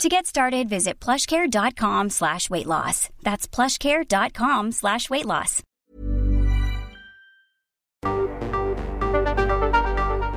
[0.00, 3.08] To get started, visit plushcare.com slash weight loss.
[3.22, 5.62] That's plushcare.com slash weight loss.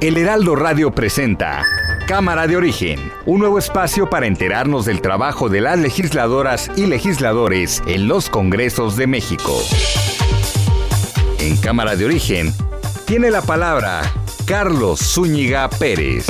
[0.01, 1.63] El Heraldo Radio presenta
[2.07, 7.81] Cámara de Origen, un nuevo espacio para enterarnos del trabajo de las legisladoras y legisladores
[7.87, 9.57] en los Congresos de México.
[11.39, 12.53] En Cámara de Origen,
[13.05, 14.01] tiene la palabra
[14.45, 16.27] Carlos Zúñiga Pérez.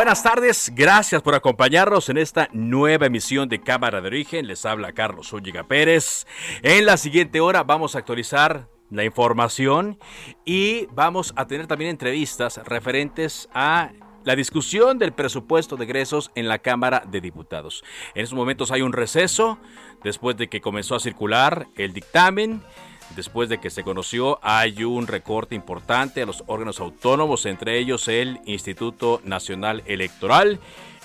[0.00, 4.46] Buenas tardes, gracias por acompañarnos en esta nueva emisión de Cámara de Origen.
[4.46, 6.26] Les habla Carlos Zúñiga Pérez.
[6.62, 9.98] En la siguiente hora vamos a actualizar la información
[10.46, 13.90] y vamos a tener también entrevistas referentes a
[14.24, 17.84] la discusión del presupuesto de egresos en la Cámara de Diputados.
[18.14, 19.58] En estos momentos hay un receso
[20.02, 22.62] después de que comenzó a circular el dictamen.
[23.16, 28.06] Después de que se conoció, hay un recorte importante a los órganos autónomos, entre ellos
[28.08, 30.60] el Instituto Nacional Electoral.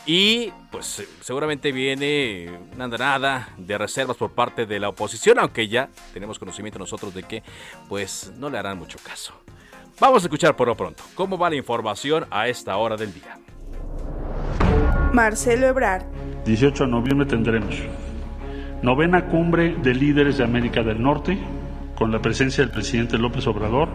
[0.05, 5.89] Y pues seguramente viene una andanada de reservas por parte de la oposición, aunque ya
[6.13, 7.43] tenemos conocimiento nosotros de que
[7.89, 9.33] pues no le harán mucho caso.
[9.99, 13.39] Vamos a escuchar por lo pronto cómo va la información a esta hora del día.
[15.11, 16.03] Marcelo Ebrard.
[16.45, 17.75] 18 de noviembre tendremos
[18.83, 21.39] novena cumbre de líderes de América del Norte
[21.95, 23.89] con la presencia del presidente López Obrador,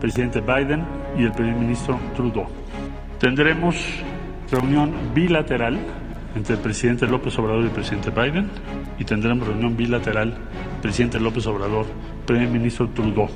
[0.00, 0.84] presidente Biden
[1.18, 2.46] y el primer ministro Trudeau.
[3.18, 3.76] Tendremos
[4.50, 5.78] reunión bilateral
[6.34, 8.48] entre el presidente López Obrador y el presidente Biden
[8.98, 10.36] y tendremos reunión bilateral
[10.82, 11.86] presidente López Obrador,
[12.26, 13.28] primer ministro Trudeau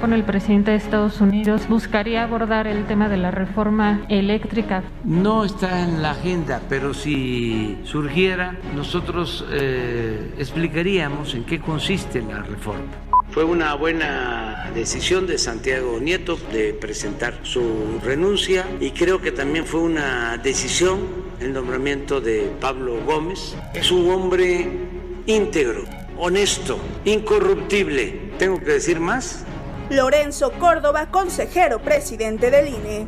[0.00, 4.84] con el presidente de Estados Unidos buscaría abordar el tema de la reforma eléctrica.
[5.04, 12.42] No está en la agenda, pero si surgiera, nosotros eh, explicaríamos en qué consiste la
[12.42, 13.08] reforma.
[13.38, 19.64] Fue una buena decisión de Santiago Nieto de presentar su renuncia y creo que también
[19.64, 20.98] fue una decisión
[21.38, 23.54] el nombramiento de Pablo Gómez.
[23.74, 24.66] Es un hombre
[25.26, 25.84] íntegro,
[26.16, 28.32] honesto, incorruptible.
[28.40, 29.44] ¿Tengo que decir más?
[29.88, 33.06] Lorenzo Córdoba, consejero presidente del INE.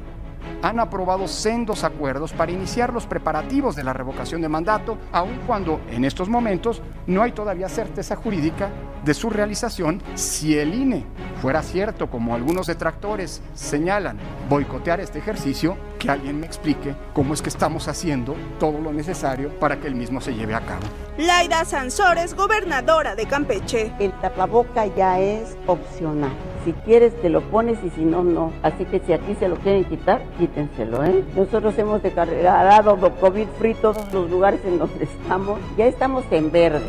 [0.62, 5.81] Han aprobado sendos acuerdos para iniciar los preparativos de la revocación de mandato, aun cuando
[5.91, 8.71] en estos momentos no hay todavía certeza jurídica
[9.04, 11.06] de su realización si el INE
[11.41, 17.41] fuera cierto, como algunos detractores señalan, boicotear este ejercicio, que alguien me explique cómo es
[17.41, 20.82] que estamos haciendo todo lo necesario para que el mismo se lleve a cabo.
[21.16, 23.92] Laida Sansores, gobernadora de Campeche.
[23.98, 26.31] El tapaboca ya es opcional.
[26.65, 28.53] Si quieres te lo pones y si no, no.
[28.62, 31.25] Así que si aquí se lo quieren quitar, quítenselo, ¿eh?
[31.34, 35.59] Nosotros hemos declarado COVID free todos los lugares en donde estamos.
[35.78, 36.82] Ya estamos en verde.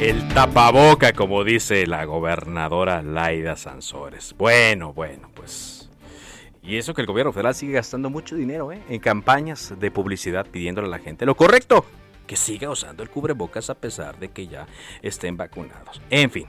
[0.00, 4.34] El tapaboca, como dice la gobernadora Laida Sansores.
[4.36, 5.88] Bueno, bueno, pues.
[6.60, 8.82] Y eso que el gobierno federal sigue gastando mucho dinero ¿eh?
[8.88, 11.84] en campañas de publicidad pidiéndole a la gente lo correcto
[12.26, 14.66] que siga usando el cubrebocas a pesar de que ya
[15.02, 16.00] estén vacunados.
[16.10, 16.46] En fin,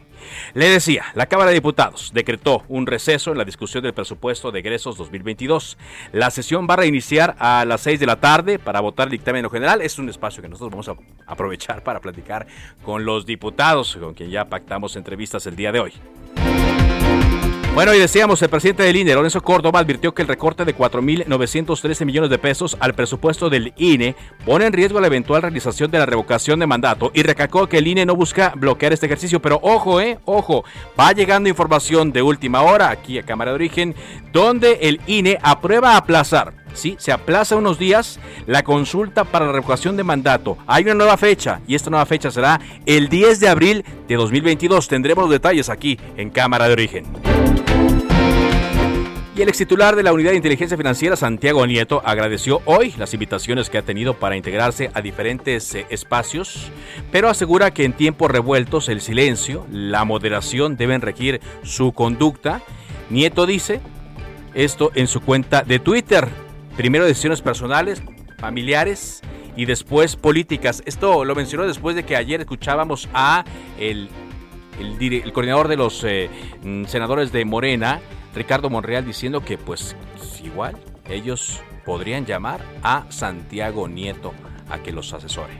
[0.53, 4.59] le decía, la Cámara de Diputados decretó un receso en la discusión del presupuesto de
[4.59, 5.77] egresos 2022.
[6.11, 9.49] La sesión va a reiniciar a las 6 de la tarde para votar el dictamen
[9.49, 9.81] general.
[9.81, 12.47] Es un espacio que nosotros vamos a aprovechar para platicar
[12.83, 15.93] con los diputados, con quien ya pactamos entrevistas el día de hoy.
[17.73, 22.05] Bueno, y decíamos, el presidente del INE, Lorenzo Córdoba, advirtió que el recorte de 4.913
[22.05, 26.05] millones de pesos al presupuesto del INE pone en riesgo la eventual realización de la
[26.05, 29.41] revocación de mandato y recalcó que el INE no busca bloquear este ejercicio.
[29.41, 30.63] Pero ojo, eh, ojo,
[30.99, 33.95] va llegando información de última hora aquí a Cámara de Origen,
[34.31, 39.95] donde el INE aprueba aplazar Sí, se aplaza unos días la consulta para la revocación
[39.95, 40.57] de mandato.
[40.65, 44.87] Hay una nueva fecha y esta nueva fecha será el 10 de abril de 2022.
[44.87, 47.05] Tendremos los detalles aquí en Cámara de Origen.
[49.35, 53.15] Y el ex titular de la Unidad de Inteligencia Financiera, Santiago Nieto, agradeció hoy las
[53.15, 56.69] invitaciones que ha tenido para integrarse a diferentes eh, espacios,
[57.11, 62.61] pero asegura que en tiempos revueltos el silencio, la moderación deben regir su conducta.
[63.09, 63.81] Nieto dice
[64.53, 66.27] esto en su cuenta de Twitter.
[66.77, 68.03] Primero decisiones personales,
[68.37, 69.21] familiares
[69.55, 70.83] y después políticas.
[70.85, 73.45] Esto lo mencionó después de que ayer escuchábamos a
[73.79, 74.09] el,
[74.79, 76.29] el, coordinador de los eh,
[76.85, 77.99] senadores de Morena,
[78.35, 79.95] Ricardo Monreal diciendo que pues
[80.43, 80.75] igual
[81.09, 84.33] ellos podrían llamar a Santiago Nieto
[84.69, 85.53] a que los asesore.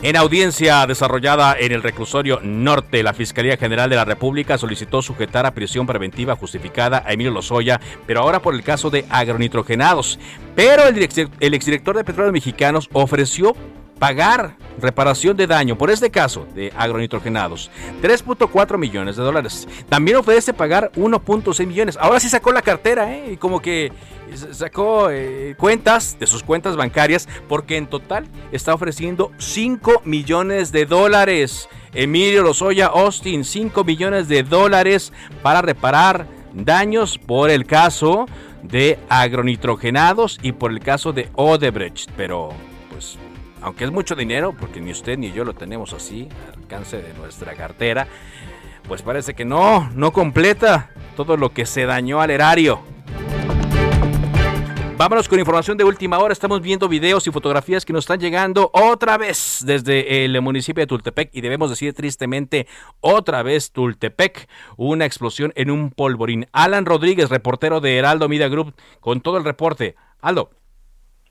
[0.00, 5.44] En audiencia desarrollada en el reclusorio norte, la Fiscalía General de la República solicitó sujetar
[5.44, 10.20] a prisión preventiva justificada a Emilio Lozoya, pero ahora por el caso de agronitrogenados.
[10.54, 13.56] Pero el, exdirector de Petróleos Mexicanos ofreció
[13.98, 17.70] pagar reparación de daño por este caso de agronitrogenados,
[18.02, 19.68] 3.4 millones de dólares.
[19.88, 21.96] También ofrece pagar 1.6 millones.
[22.00, 23.32] Ahora sí sacó la cartera, ¿eh?
[23.32, 23.92] Y como que
[24.52, 30.86] sacó eh, cuentas de sus cuentas bancarias porque en total está ofreciendo 5 millones de
[30.86, 31.68] dólares.
[31.94, 38.26] Emilio Lozoya Austin, 5 millones de dólares para reparar daños por el caso
[38.62, 42.10] de agronitrogenados y por el caso de Odebrecht.
[42.16, 42.50] Pero,
[43.68, 47.12] aunque es mucho dinero, porque ni usted ni yo lo tenemos así, al alcance de
[47.12, 48.06] nuestra cartera,
[48.88, 52.80] pues parece que no, no completa todo lo que se dañó al erario.
[54.96, 56.32] Vámonos con información de última hora.
[56.32, 60.86] Estamos viendo videos y fotografías que nos están llegando otra vez desde el municipio de
[60.86, 62.66] Tultepec y debemos decir tristemente
[63.00, 64.48] otra vez Tultepec,
[64.78, 66.46] una explosión en un polvorín.
[66.52, 69.94] Alan Rodríguez, reportero de Heraldo Media Group, con todo el reporte.
[70.22, 70.57] Aldo.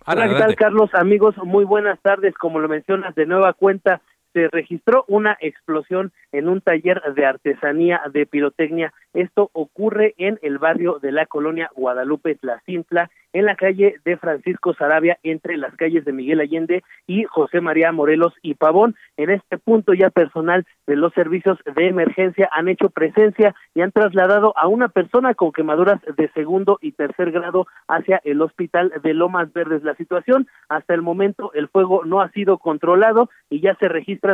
[0.10, 0.90] Hola, ¿qué tal, Carlos?
[0.94, 2.34] Amigos, muy buenas tardes.
[2.36, 4.00] Como lo mencionas de nueva cuenta,
[4.38, 8.94] se registró una explosión en un taller de artesanía de pirotecnia.
[9.16, 14.74] Esto ocurre en el barrio de la colonia Guadalupe Tlacintla, en la calle de Francisco
[14.74, 18.96] Sarabia, entre las calles de Miguel Allende y José María Morelos y Pavón.
[19.18, 23.92] En este punto ya personal de los servicios de emergencia han hecho presencia y han
[23.92, 29.14] trasladado a una persona con quemaduras de segundo y tercer grado hacia el hospital de
[29.14, 29.84] Lomas Verdes.
[29.84, 33.88] La situación hasta el momento el fuego no ha sido controlado y ya se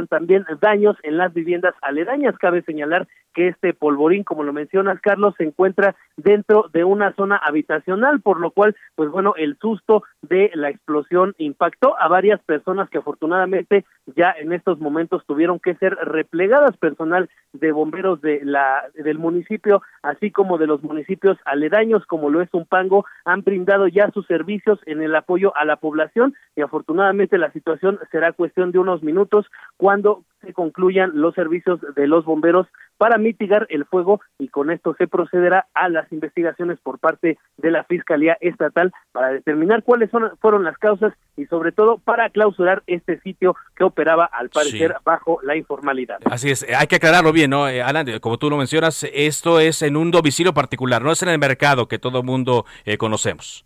[0.07, 2.37] también daños en las viviendas aledañas.
[2.37, 7.37] Cabe señalar que este polvorín, como lo mencionas, Carlos, se encuentra dentro de una zona
[7.37, 12.89] habitacional, por lo cual, pues bueno, el susto de la explosión impactó a varias personas
[12.89, 13.85] que afortunadamente
[14.15, 19.81] ya en estos momentos tuvieron que ser replegadas personal de bomberos de la del municipio,
[20.01, 24.79] así como de los municipios aledaños, como lo es Umpango, han brindado ya sus servicios
[24.85, 29.45] en el apoyo a la población y afortunadamente la situación será cuestión de unos minutos
[29.77, 32.67] cuando se concluyan los servicios de los bomberos
[32.97, 37.71] para mitigar el fuego y con esto se procederá a las investigaciones por parte de
[37.71, 42.83] la Fiscalía Estatal para determinar cuáles son, fueron las causas y sobre todo para clausurar
[42.87, 46.19] este sitio que operaba al parecer bajo la informalidad.
[46.25, 47.67] Así es, hay que aclararlo bien, ¿no?
[47.67, 51.29] Eh, Alan, como tú lo mencionas, esto es en un domicilio particular, no es en
[51.29, 53.65] el mercado que todo mundo eh, conocemos.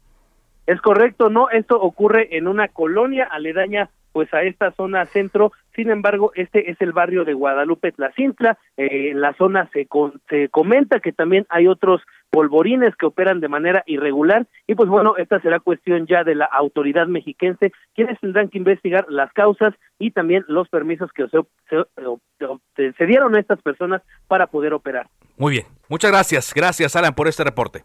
[0.67, 5.51] Es correcto, no, esto ocurre en una colonia aledaña pues a esta zona centro.
[5.75, 8.57] Sin embargo, este es el barrio de Guadalupe Tlacintla.
[8.75, 9.87] Eh, en la zona se,
[10.27, 15.17] se comenta que también hay otros polvorines que operan de manera irregular y pues bueno,
[15.17, 20.09] esta será cuestión ya de la autoridad mexiquense, quienes tendrán que investigar las causas y
[20.09, 21.37] también los permisos que se,
[21.69, 25.05] se, se dieron a estas personas para poder operar.
[25.37, 27.83] Muy bien, muchas gracias, gracias Alan por este reporte.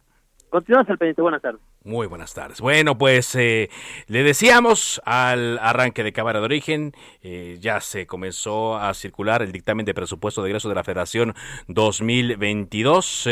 [0.52, 1.22] Continuamos al pendiente.
[1.22, 1.62] Buenas tardes.
[1.82, 2.60] Muy buenas tardes.
[2.60, 3.70] Bueno, pues eh,
[4.06, 9.50] le decíamos al arranque de Cámara de Origen, eh, ya se comenzó a circular el
[9.50, 11.34] dictamen de presupuesto de egreso de la Federación
[11.69, 13.31] 2022.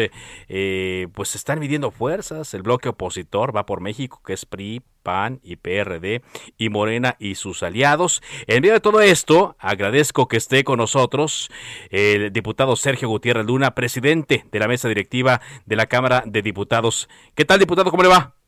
[0.49, 2.55] Eh, pues se están midiendo fuerzas.
[2.55, 6.23] El bloque opositor va por México, que es PRI, PAN y PRD
[6.57, 8.23] y Morena y sus aliados.
[8.47, 11.51] En medio de todo esto, agradezco que esté con nosotros
[11.91, 17.09] el diputado Sergio Gutiérrez Luna, presidente de la mesa directiva de la Cámara de Diputados.
[17.35, 17.91] ¿Qué tal, diputado?
[17.91, 18.40] ¿Cómo le va?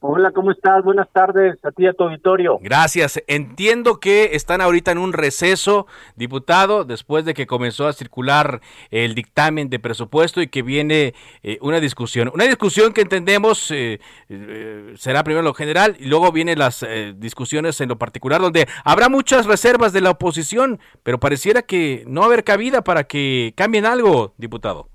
[0.00, 0.84] Hola, ¿cómo estás?
[0.84, 2.58] Buenas tardes a ti a tu auditorio.
[2.62, 3.20] Gracias.
[3.26, 8.60] Entiendo que están ahorita en un receso, diputado, después de que comenzó a circular
[8.92, 12.30] el dictamen de presupuesto y que viene eh, una discusión.
[12.32, 16.86] Una discusión que entendemos eh, eh, será primero lo general y luego vienen las
[17.16, 22.20] discusiones en lo particular, donde habrá muchas reservas de la oposición, pero pareciera que no
[22.20, 24.88] va haber cabida para que cambien algo, diputado.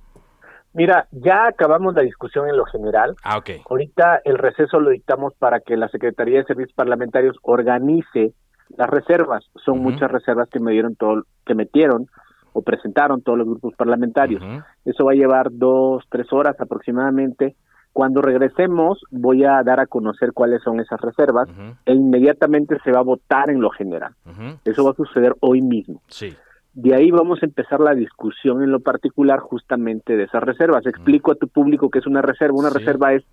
[0.73, 3.15] Mira, ya acabamos la discusión en lo general.
[3.23, 3.49] Ah, ok.
[3.69, 8.33] Ahorita el receso lo dictamos para que la Secretaría de Servicios Parlamentarios organice
[8.75, 9.45] las reservas.
[9.63, 12.07] Son muchas reservas que me dieron todo, que metieron
[12.53, 14.43] o presentaron todos los grupos parlamentarios.
[14.85, 17.55] Eso va a llevar dos, tres horas aproximadamente.
[17.91, 21.47] Cuando regresemos voy a dar a conocer cuáles son esas reservas
[21.85, 24.13] e inmediatamente se va a votar en lo general.
[24.65, 26.01] Eso va a suceder hoy mismo.
[26.07, 26.35] Sí.
[26.73, 30.85] De ahí vamos a empezar la discusión en lo particular justamente de esas reservas.
[30.85, 32.57] Explico a tu público que es una reserva.
[32.57, 33.23] Una reserva es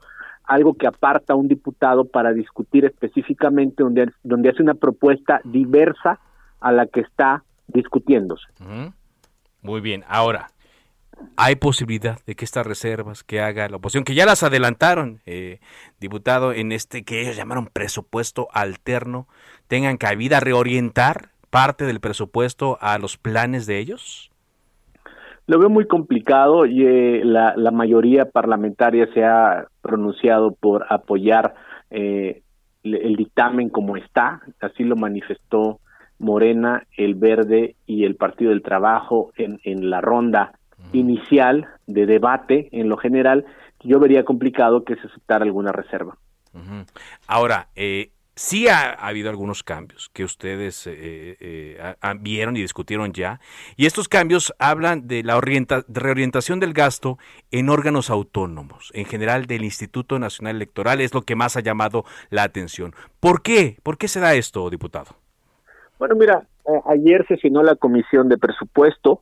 [0.45, 6.19] algo que aparta a un diputado para discutir específicamente donde, donde hace una propuesta diversa
[6.61, 8.47] a la que está discutiéndose.
[9.63, 10.49] Muy bien, ahora,
[11.37, 15.61] ¿Hay posibilidad de que estas reservas que haga la oposición, que ya las adelantaron, eh,
[15.99, 19.29] diputado, en este que ellos llamaron presupuesto alterno,
[19.69, 24.31] tengan cabida a reorientar parte del presupuesto a los planes de ellos?
[25.47, 31.55] Lo veo muy complicado y eh, la, la, mayoría parlamentaria se ha pronunciado por apoyar
[31.91, 32.43] eh,
[32.85, 35.81] el dictamen como está, así lo manifestó
[36.19, 40.53] Morena, el Verde y el Partido del Trabajo en, en la ronda
[40.93, 43.45] inicial de debate en lo general,
[43.81, 46.17] yo vería complicado que se aceptara alguna reserva.
[47.27, 53.39] Ahora, eh, sí ha, habido algunos cambios que ustedes eh, eh, vieron y discutieron ya,
[53.77, 57.19] y estos cambios hablan de la reorientación del gasto
[57.51, 62.05] en órganos autónomos, en general del Instituto Nacional Electoral, es lo que más ha llamado
[62.31, 62.95] la atención.
[63.21, 63.77] ¿Por qué?
[63.83, 65.17] ¿Por qué se da esto, diputado?
[65.99, 66.47] Bueno, mira,
[66.87, 69.21] ayer se finó la comisión de presupuesto,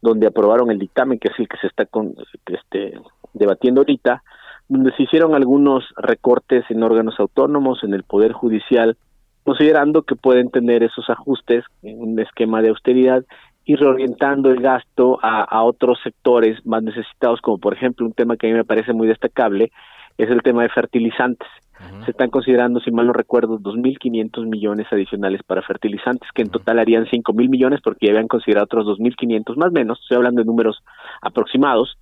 [0.00, 2.14] donde aprobaron el dictamen, que es el que se está con,
[2.46, 2.94] este,
[3.32, 4.22] debatiendo ahorita,
[4.70, 8.96] donde se hicieron algunos recortes en órganos autónomos, en el Poder Judicial,
[9.42, 13.24] considerando que pueden tener esos ajustes en un esquema de austeridad
[13.64, 18.36] y reorientando el gasto a, a otros sectores más necesitados, como por ejemplo un tema
[18.36, 19.72] que a mí me parece muy destacable,
[20.18, 21.48] es el tema de fertilizantes.
[22.04, 26.78] Se están considerando, si mal no recuerdo, 2.500 millones adicionales para fertilizantes, que en total
[26.78, 30.46] harían 5.000 millones, porque ya habían considerado otros 2.500 más o menos, estoy hablando de
[30.46, 30.82] números
[31.22, 31.96] aproximados.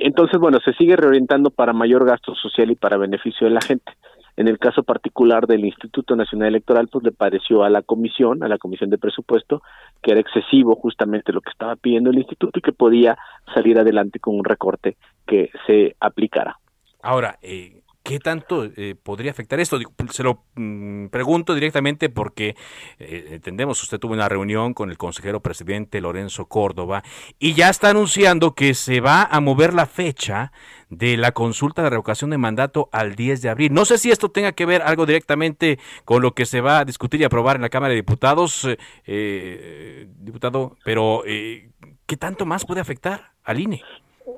[0.00, 3.92] Entonces, bueno, se sigue reorientando para mayor gasto social y para beneficio de la gente.
[4.36, 8.48] En el caso particular del Instituto Nacional Electoral, pues le pareció a la comisión, a
[8.48, 9.62] la comisión de presupuesto,
[10.00, 13.18] que era excesivo justamente lo que estaba pidiendo el instituto y que podía
[13.52, 16.56] salir adelante con un recorte que se aplicara.
[17.02, 19.78] Ahora, eh, ¿Qué tanto eh, podría afectar esto?
[20.10, 22.56] Se lo mm, pregunto directamente porque
[22.98, 27.02] eh, entendemos, usted tuvo una reunión con el consejero presidente Lorenzo Córdoba
[27.38, 30.52] y ya está anunciando que se va a mover la fecha
[30.88, 33.74] de la consulta de revocación de mandato al 10 de abril.
[33.74, 36.84] No sé si esto tenga que ver algo directamente con lo que se va a
[36.86, 38.66] discutir y aprobar en la Cámara de Diputados,
[39.04, 43.82] diputado, pero ¿qué tanto más puede afectar al INE?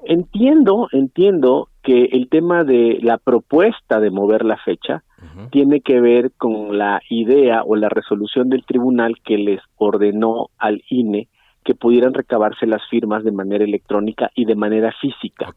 [0.05, 5.03] Entiendo, entiendo que el tema de la propuesta de mover la fecha
[5.51, 10.83] tiene que ver con la idea o la resolución del tribunal que les ordenó al
[10.89, 11.29] INE
[11.65, 15.53] que pudieran recabarse las firmas de manera electrónica y de manera física.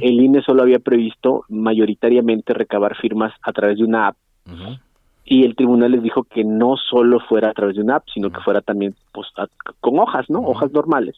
[0.00, 4.16] El INE solo había previsto mayoritariamente recabar firmas a través de una app.
[5.24, 8.30] Y el tribunal les dijo que no solo fuera a través de una app, sino
[8.30, 9.28] que fuera también pues,
[9.80, 10.40] con hojas, ¿no?
[10.40, 11.16] Hojas normales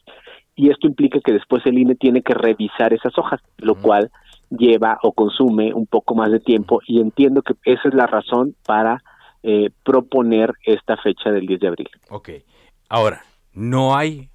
[0.58, 4.10] y esto implica que después el INE tiene que revisar esas hojas, lo cual
[4.50, 8.56] lleva o consume un poco más de tiempo y entiendo que esa es la razón
[8.66, 9.04] para
[9.44, 11.88] eh, proponer esta fecha del 10 de abril.
[12.10, 12.30] Ok,
[12.88, 13.22] ahora,
[13.52, 14.30] no hay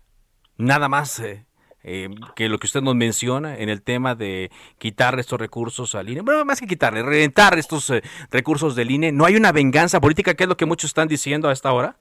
[0.56, 1.46] nada más eh,
[1.84, 6.08] eh, que lo que usted nos menciona en el tema de quitar estos recursos al
[6.08, 7.92] INE, bueno, más que quitarle, reventar estos
[8.32, 11.50] recursos del INE, ¿no hay una venganza política, que es lo que muchos están diciendo
[11.50, 11.98] a esta hora?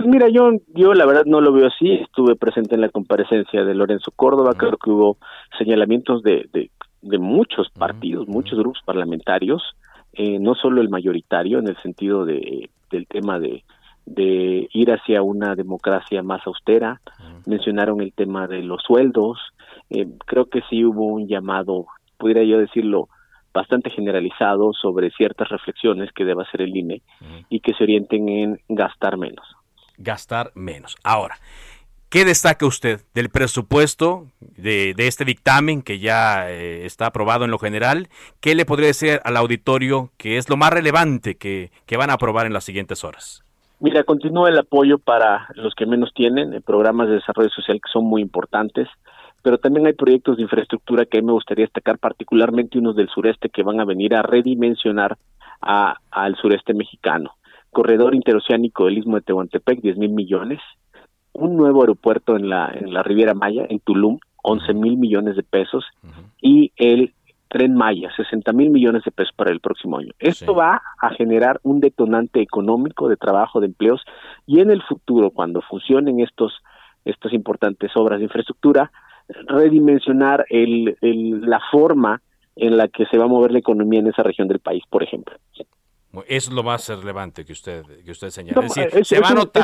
[0.00, 1.92] Pues mira, yo, yo la verdad no lo veo así.
[1.92, 4.54] Estuve presente en la comparecencia de Lorenzo Córdoba.
[4.56, 5.18] Creo que hubo
[5.58, 6.70] señalamientos de, de,
[7.02, 9.62] de muchos partidos, muchos grupos parlamentarios,
[10.14, 13.62] eh, no solo el mayoritario, en el sentido de, del tema de,
[14.06, 17.02] de ir hacia una democracia más austera.
[17.44, 19.38] Mencionaron el tema de los sueldos.
[19.90, 23.10] Eh, creo que sí hubo un llamado, pudiera yo decirlo,
[23.52, 27.02] bastante generalizado sobre ciertas reflexiones que deba hacer el INE
[27.50, 29.59] y que se orienten en gastar menos
[30.00, 30.96] gastar menos.
[31.04, 31.36] Ahora,
[32.08, 37.58] ¿qué destaca usted del presupuesto de, este dictamen que ya eh, está aprobado en lo
[37.58, 38.08] general?
[38.40, 42.46] ¿Qué le podría decir al auditorio que es lo más relevante que, van a aprobar
[42.46, 43.44] en las siguientes horas?
[43.78, 47.90] Mira, continúa el apoyo para los que menos tienen, eh, programas de desarrollo social que
[47.90, 48.88] son muy importantes,
[49.42, 53.48] pero también hay proyectos de infraestructura que a me gustaría destacar, particularmente unos del sureste
[53.48, 55.16] que van a venir a redimensionar
[55.62, 57.34] al sureste mexicano
[57.70, 60.60] corredor interoceánico del Istmo de Tehuantepec, 10 mil millones,
[61.32, 65.42] un nuevo aeropuerto en la, en la Riviera Maya, en Tulum, 11 mil millones de
[65.42, 65.84] pesos,
[66.40, 67.14] y el
[67.48, 70.12] Tren Maya, 60 mil millones de pesos para el próximo año.
[70.18, 74.02] Esto va a generar un detonante económico de trabajo, de empleos,
[74.46, 76.52] y en el futuro, cuando funcionen estos,
[77.04, 78.90] estas importantes obras de infraestructura,
[79.46, 82.20] redimensionar el, el, la forma
[82.56, 85.02] en la que se va a mover la economía en esa región del país, por
[85.02, 85.34] ejemplo.
[86.26, 88.66] Es lo más relevante que usted, que usted señala.
[88.66, 89.12] es,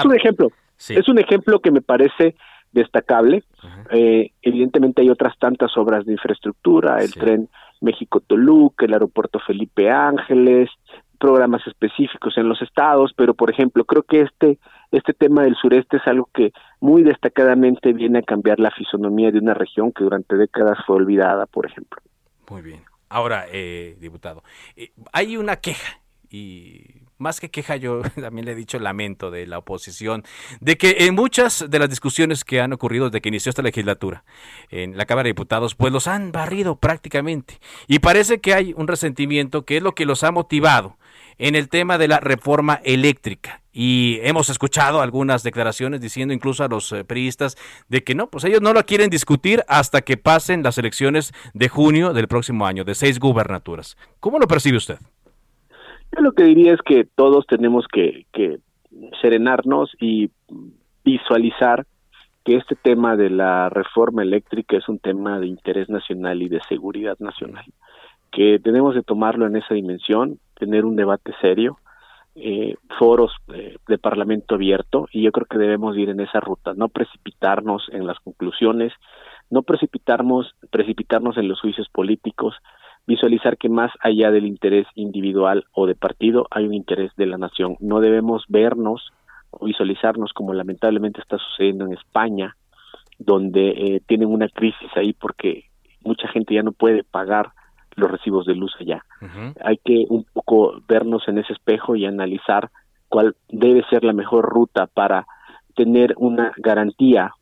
[0.05, 0.53] un, ejemplo.
[0.88, 2.37] Es un ejemplo que me parece
[2.73, 3.43] destacable.
[3.91, 7.49] Eh, evidentemente hay otras tantas obras de infraestructura, el tren
[7.81, 10.71] México-Toluca, el aeropuerto Felipe Ángeles,
[11.19, 14.59] programas específicos en los estados, pero por ejemplo, creo que este
[14.93, 19.38] este tema del sureste es algo que muy destacadamente viene a cambiar la fisonomía de
[19.38, 22.00] una región que durante décadas fue olvidada, por ejemplo.
[22.49, 22.85] Muy bien.
[23.09, 24.43] Ahora, eh, diputado,
[24.76, 26.00] eh, hay una queja
[26.37, 30.25] y más que queja, yo también le he dicho lamento de la oposición,
[30.61, 34.25] de que en muchas de las discusiones que han ocurrido desde que inició esta legislatura
[34.71, 37.59] en la Cámara de Diputados, pues los han barrido prácticamente.
[37.87, 40.99] Y parece que hay un resentimiento que es lo que los ha motivado
[41.38, 43.62] en el tema de la reforma eléctrica.
[43.73, 47.57] Y hemos escuchado algunas declaraciones diciendo incluso a los eh, periodistas
[47.88, 51.69] de que no, pues ellos no lo quieren discutir hasta que pasen las elecciones de
[51.69, 53.99] junio del próximo año, de seis gubernaturas.
[54.19, 54.99] ¿Cómo lo percibe usted?
[56.17, 58.25] Yo lo que diría es que todos tenemos que,
[59.21, 60.31] serenarnos y
[61.05, 61.87] visualizar
[62.45, 66.61] que este tema de la reforma eléctrica es un tema de interés nacional y de
[66.69, 67.65] seguridad nacional,
[68.33, 71.79] que tenemos de tomarlo en esa dimensión, tener un debate serio,
[72.35, 76.73] eh, foros eh, de parlamento abierto y yo creo que debemos ir en esa ruta,
[76.75, 78.93] no precipitarnos en las conclusiones,
[79.51, 82.55] no precipitarnos, precipitarnos en los juicios políticos,
[83.07, 87.39] visualizar que más allá del interés individual o de partido hay un interés de la
[87.39, 87.77] nación.
[87.81, 89.13] No debemos vernos
[89.51, 92.57] o visualizarnos como lamentablemente está sucediendo en España,
[93.19, 95.65] donde eh, tienen una crisis ahí porque
[96.05, 97.53] mucha gente ya no puede pagar
[97.95, 99.05] los recibos de luz allá.
[99.65, 102.71] Hay que un poco vernos en ese espejo y analizar
[103.09, 105.27] cuál debe ser la mejor ruta para
[105.75, 107.33] tener una garantía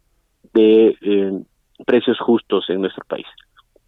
[0.52, 1.42] de eh,
[1.84, 3.26] precios justos en nuestro país.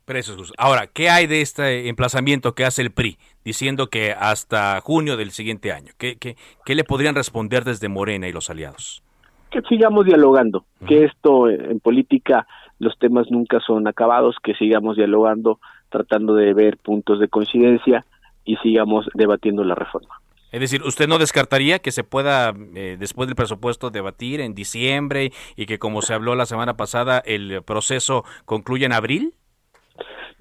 [0.06, 5.16] Precios Ahora, ¿qué hay de este emplazamiento que hace el PRI diciendo que hasta junio
[5.16, 5.92] del siguiente año?
[5.98, 9.02] ¿Qué, qué, qué le podrían responder desde Morena y los aliados?
[9.50, 12.46] Que sigamos dialogando, que esto en política
[12.78, 15.58] los temas nunca son acabados, que sigamos dialogando,
[15.88, 18.04] tratando de ver puntos de coincidencia
[18.44, 20.20] y sigamos debatiendo la reforma.
[20.52, 25.32] Es decir, ¿usted no descartaría que se pueda, eh, después del presupuesto, debatir en diciembre
[25.56, 29.34] y que, como se habló la semana pasada, el proceso concluya en abril?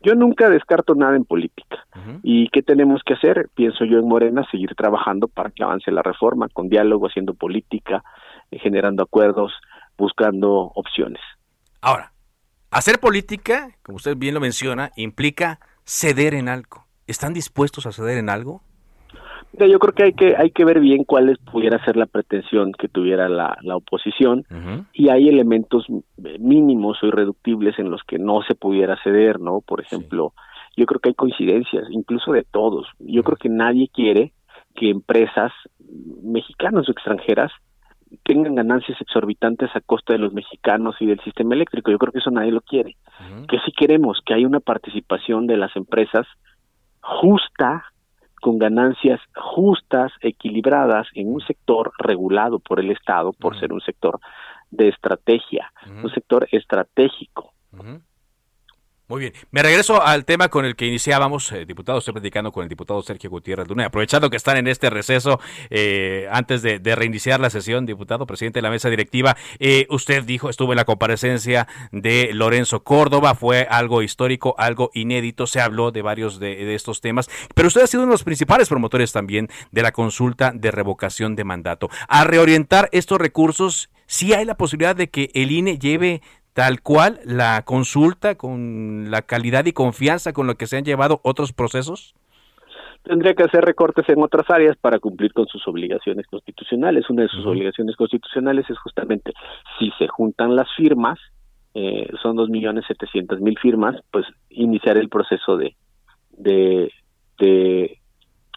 [0.05, 1.83] Yo nunca descarto nada en política.
[2.21, 3.49] ¿Y qué tenemos que hacer?
[3.55, 8.03] Pienso yo en Morena, seguir trabajando para que avance la reforma, con diálogo, haciendo política,
[8.51, 9.51] eh, generando acuerdos,
[9.97, 11.21] buscando opciones.
[11.81, 12.11] Ahora,
[12.69, 16.85] hacer política, como usted bien lo menciona, implica ceder en algo.
[17.07, 18.61] ¿Están dispuestos a ceder en algo?
[19.59, 22.87] Yo creo que hay que hay que ver bien cuál pudiera ser la pretensión que
[22.87, 24.43] tuviera la, la oposición
[24.93, 25.85] y hay elementos
[26.39, 29.61] mínimos o irreductibles en los que no se pudiera ceder, ¿no?
[29.61, 30.33] Por ejemplo,
[30.75, 32.87] yo creo que hay coincidencias, incluso de todos.
[32.99, 34.33] Yo creo que nadie quiere
[34.75, 35.51] que empresas
[36.21, 37.51] mexicanas o extranjeras
[38.23, 41.91] tengan ganancias exorbitantes a costa de los mexicanos y del sistema eléctrico.
[41.91, 42.95] Yo creo que eso nadie lo quiere.
[43.49, 46.27] Que sí queremos que haya una participación de las empresas
[47.01, 47.85] justa,
[48.45, 54.19] con ganancias justas, equilibradas en un sector regulado por el Estado, por ser un sector
[54.69, 57.55] de estrategia, un sector estratégico.
[59.07, 59.33] Muy bien.
[59.51, 61.99] Me regreso al tema con el que iniciábamos, eh, diputado.
[61.99, 63.85] Estoy platicando con el diputado Sergio Gutiérrez Luna.
[63.85, 65.39] Aprovechando que están en este receso,
[65.69, 70.49] eh, antes de, reiniciar la sesión, diputado, presidente de la mesa directiva, eh, usted dijo,
[70.49, 76.01] estuvo en la comparecencia de Lorenzo Córdoba, fue algo histórico, algo inédito, se habló de
[76.01, 79.83] varios de, estos temas, pero usted ha sido uno de los principales promotores también de
[79.83, 81.89] la consulta de revocación de mandato.
[82.07, 86.21] A reorientar estos recursos, sí hay la posibilidad de que el INE lleve
[86.55, 91.19] tal cual la consulta con la calidad y confianza con lo que se han llevado
[91.21, 92.15] otros procesos?
[93.03, 97.09] Tendría que hacer recortes en otras áreas para cumplir con sus obligaciones constitucionales.
[97.09, 99.33] Una de sus obligaciones constitucionales es justamente
[99.77, 101.19] si se juntan las firmas,
[101.73, 105.75] eh, son dos millones setecientos mil firmas, pues iniciar el proceso de,
[106.37, 106.89] de,
[107.37, 107.99] de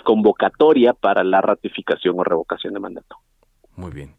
[0.04, 3.16] convocatoria para la ratificación o revocación de mandato.
[3.74, 4.17] Muy bien.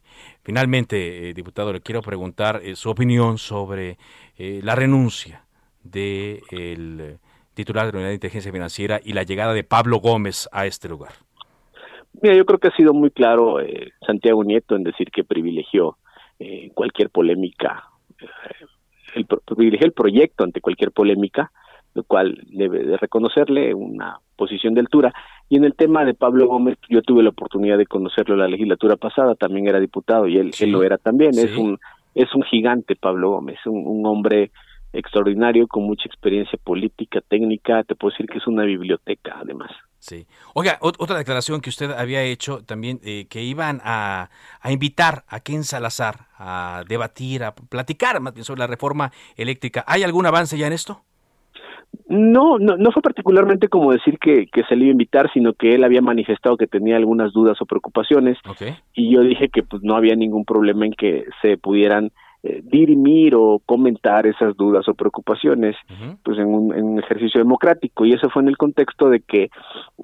[0.49, 3.99] Finalmente, eh, diputado, le quiero preguntar eh, su opinión sobre
[4.35, 5.43] eh, la renuncia
[5.83, 7.19] del
[7.53, 10.89] titular de la Unidad de Inteligencia Financiera y la llegada de Pablo Gómez a este
[10.89, 11.12] lugar.
[12.19, 13.57] Mira, yo creo que ha sido muy claro
[14.07, 15.97] Santiago Nieto en decir que privilegió
[16.73, 17.83] cualquier polémica,
[19.13, 21.51] el, privilegió el proyecto ante cualquier polémica,
[21.93, 25.13] lo cual debe de reconocerle una posición de altura.
[25.49, 28.95] Y en el tema de Pablo Gómez, yo tuve la oportunidad de conocerlo la legislatura
[28.95, 31.31] pasada, también era diputado y él, él lo era también.
[31.31, 31.79] Es un
[32.15, 34.51] es un gigante Pablo Gómez, un, un hombre
[34.93, 39.71] extraordinario con mucha experiencia política, técnica, te puedo decir que es una biblioteca además.
[39.99, 40.25] Sí.
[40.53, 44.29] Oiga, otra declaración que usted había hecho también, eh, que iban a,
[44.62, 49.83] a, invitar a Ken Salazar a debatir, a platicar más bien sobre la reforma eléctrica.
[49.88, 51.03] ¿Hay algún avance ya en esto?
[52.07, 55.53] No, no, no fue particularmente como decir que, que se le iba a invitar, sino
[55.53, 58.38] que él había manifestado que tenía algunas dudas o preocupaciones.
[58.93, 63.35] Y yo dije que pues no había ningún problema en que se pudieran eh, dirimir
[63.35, 65.75] o comentar esas dudas o preocupaciones
[66.23, 68.05] pues en un, ejercicio democrático.
[68.05, 69.49] Y eso fue en el contexto de que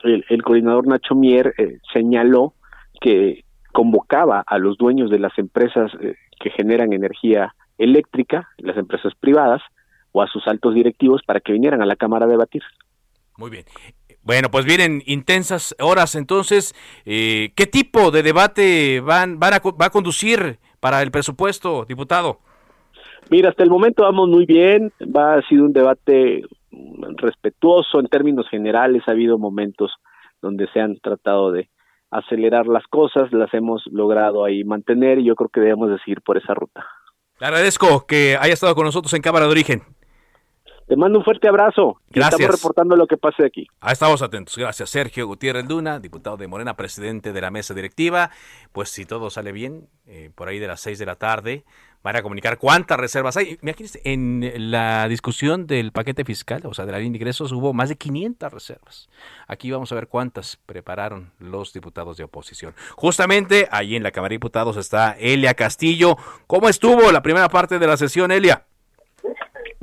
[0.03, 2.53] el, coordinador Nacho Mier eh, señaló
[2.99, 9.13] que convocaba a los dueños de las empresas eh, que generan energía eléctrica, las empresas
[9.15, 9.62] privadas,
[10.15, 12.63] o a sus altos directivos para que vinieran a la Cámara a debatir.
[13.38, 13.65] Muy bien.
[14.23, 16.73] Bueno, pues vienen intensas horas entonces.
[17.06, 22.39] Eh, ¿Qué tipo de debate van, van a, va a conducir para el presupuesto, diputado?
[23.30, 24.93] Mira, hasta el momento vamos muy bien.
[25.01, 26.43] Va a sido un debate
[27.17, 29.04] respetuoso en términos generales.
[29.08, 29.91] Ha habido momentos
[30.41, 31.69] donde se han tratado de
[32.10, 36.21] acelerar las cosas, las hemos logrado ahí mantener y yo creo que debemos de seguir
[36.21, 36.86] por esa ruta.
[37.38, 39.82] Le agradezco que haya estado con nosotros en Cámara de Origen.
[40.88, 42.00] Te mando un fuerte abrazo.
[42.10, 42.39] Gracias.
[42.39, 43.67] Estamos reportando lo que pase aquí.
[43.82, 44.56] Ah, estamos atentos.
[44.56, 48.30] Gracias, Sergio Gutiérrez Luna, diputado de Morena, presidente de la mesa directiva.
[48.71, 51.65] Pues si todo sale bien, eh, por ahí de las seis de la tarde,
[52.04, 53.58] van a comunicar cuántas reservas hay.
[53.63, 57.74] Mira, en la discusión del paquete fiscal, o sea, de la línea de ingresos, hubo
[57.74, 59.10] más de 500 reservas.
[59.48, 62.76] Aquí vamos a ver cuántas prepararon los diputados de oposición.
[62.95, 66.15] Justamente ahí en la Cámara de Diputados está Elia Castillo.
[66.45, 68.67] ¿Cómo estuvo la primera parte de la sesión, Elia?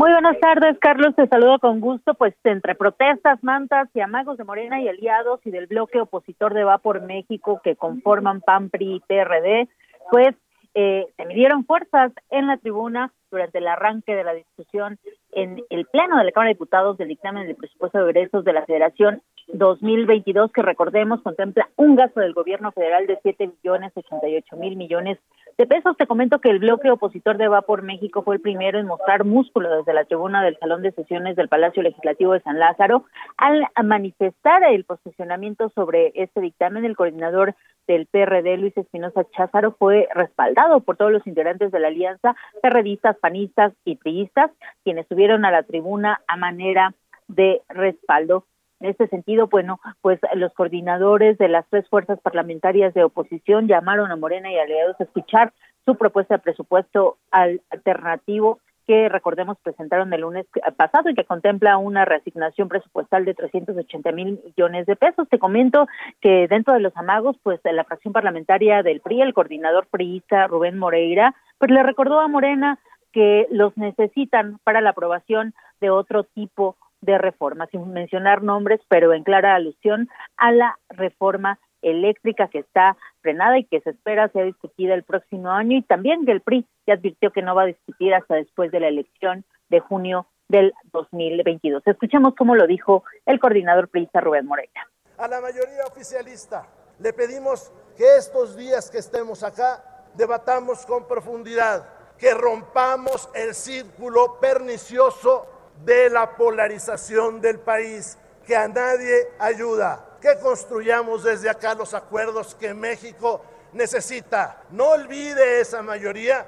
[0.03, 1.15] Muy buenas tardes, Carlos.
[1.15, 2.15] Te saludo con gusto.
[2.15, 6.65] Pues entre protestas, mantas y amagos de Morena y aliados y del bloque opositor de
[6.65, 9.69] Va por México que conforman PAN, PRI y PRD,
[10.11, 10.35] pues
[10.75, 14.99] eh, se midieron fuerzas en la tribuna durante el arranque de la discusión
[15.31, 18.55] en el Pleno de la Cámara de Diputados del dictamen del presupuesto de egresos de
[18.55, 24.57] la Federación 2022, que recordemos contempla un gasto del gobierno federal de 7 millones 88
[24.57, 25.19] mil millones
[25.57, 25.97] de pesos.
[25.97, 29.25] Te comento que el bloque opositor de Va por México fue el primero en mostrar
[29.25, 33.05] músculo desde la tribuna del Salón de Sesiones del Palacio Legislativo de San Lázaro
[33.37, 36.85] al manifestar el posicionamiento sobre este dictamen.
[36.85, 37.55] El coordinador
[37.87, 43.17] del PRD, Luis Espinosa Cházaro, fue respaldado por todos los integrantes de la alianza, perredistas,
[43.19, 44.51] panistas y priistas,
[44.85, 46.95] quienes subieron a la tribuna a manera
[47.29, 48.45] de respaldo.
[48.83, 54.11] En este sentido, bueno, pues los coordinadores de las tres fuerzas parlamentarias de oposición llamaron
[54.11, 55.53] a Morena y aliados a escuchar
[55.85, 62.05] su propuesta de presupuesto alternativo que recordemos presentaron el lunes pasado y que contempla una
[62.05, 65.29] reasignación presupuestal de 380 mil millones de pesos.
[65.29, 65.87] Te comento
[66.21, 70.77] que dentro de los amagos, pues la fracción parlamentaria del PRI, el coordinador priista Rubén
[70.77, 72.81] Moreira, pues le recordó a Morena
[73.13, 79.13] que los necesitan para la aprobación de otro tipo de reformas, sin mencionar nombres, pero
[79.13, 84.45] en clara alusión a la reforma eléctrica que está frenada y que se espera sea
[84.45, 87.67] discutida el próximo año y también que el PRI ya advirtió que no va a
[87.67, 91.83] discutir hasta después de la elección de junio del 2022.
[91.87, 94.89] Escuchemos cómo lo dijo el coordinador priista Rubén Moreira.
[95.19, 96.67] A la mayoría oficialista
[97.01, 99.83] le pedimos que estos días que estemos acá
[100.15, 105.47] debatamos con profundidad, que rompamos el círculo pernicioso
[105.85, 112.55] de la polarización del país, que a nadie ayuda, que construyamos desde acá los acuerdos
[112.55, 114.63] que México necesita.
[114.71, 116.47] No olvide esa mayoría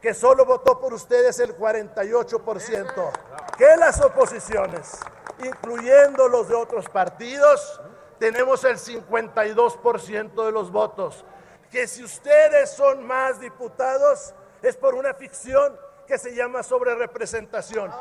[0.00, 3.10] que solo votó por ustedes el 48%,
[3.56, 5.00] que las oposiciones,
[5.42, 7.80] incluyendo los de otros partidos,
[8.18, 11.24] tenemos el 52% de los votos,
[11.70, 17.92] que si ustedes son más diputados es por una ficción que se llama sobre representación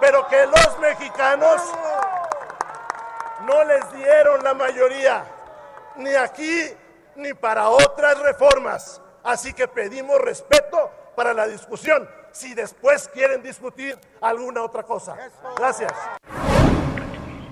[0.00, 1.74] pero que los mexicanos
[3.46, 5.24] no les dieron la mayoría,
[5.96, 6.62] ni aquí
[7.16, 9.02] ni para otras reformas.
[9.22, 15.16] Así que pedimos respeto para la discusión, si después quieren discutir alguna otra cosa.
[15.56, 15.92] Gracias.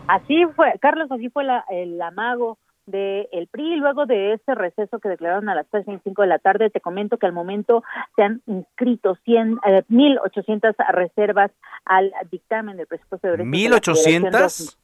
[0.07, 2.59] Así fue, Carlos, así fue el amago
[2.91, 3.77] del el PRI.
[3.77, 7.27] Luego de este receso que declararon a las 3.25 de la tarde, te comento que
[7.27, 7.83] al momento
[8.17, 11.51] se han inscrito 100, eh, 1.800 reservas
[11.85, 14.77] al dictamen del presupuesto de ¿1.800?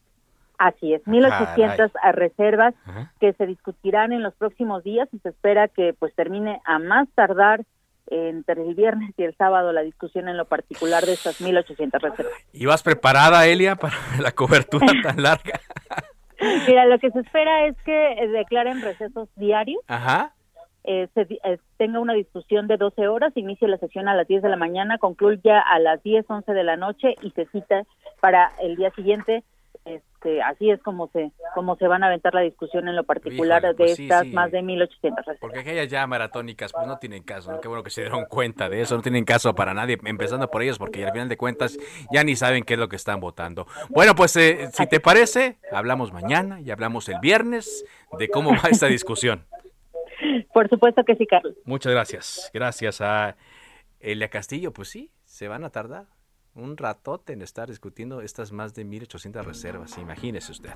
[0.56, 2.74] Así es, 1.800 reservas
[3.18, 7.08] que se discutirán en los próximos días y se espera que pues termine a más
[7.14, 7.64] tardar
[8.06, 12.32] entre el viernes y el sábado la discusión en lo particular de estas 1.800 reservas.
[12.52, 15.60] ¿Ibas preparada, Elia, para la cobertura tan larga?
[16.68, 19.83] Mira, lo que se espera es que eh, declaren recesos diarios.
[19.87, 20.35] Ajá.
[20.85, 24.42] Eh, se, eh, tenga una discusión de 12 horas, inicie la sesión a las 10
[24.42, 27.85] de la mañana, concluya a las 10, 11 de la noche y se cita
[28.20, 29.44] para el día siguiente
[29.84, 33.60] Este, así es como se como se van a aventar la discusión en lo particular
[33.60, 35.40] de pues estas más de 1800 reservas.
[35.40, 37.60] Porque aquellas ya maratónicas pues no tienen caso, ¿no?
[37.60, 40.62] Qué bueno que se dieron cuenta de eso, no tienen caso para nadie, empezando por
[40.62, 41.78] ellos porque al final de cuentas
[42.10, 43.66] ya ni saben qué es lo que están votando.
[43.90, 47.84] Bueno, pues eh, si te parece, hablamos mañana y hablamos el viernes
[48.18, 49.44] de cómo va esta discusión.
[50.54, 51.54] Por supuesto que sí, Carlos.
[51.64, 52.50] Muchas gracias.
[52.54, 53.36] Gracias a
[54.00, 56.06] Elia Castillo, pues sí, se van a tardar
[56.54, 60.70] un ratote en estar discutiendo estas más de 1.800 reservas, imagínese usted.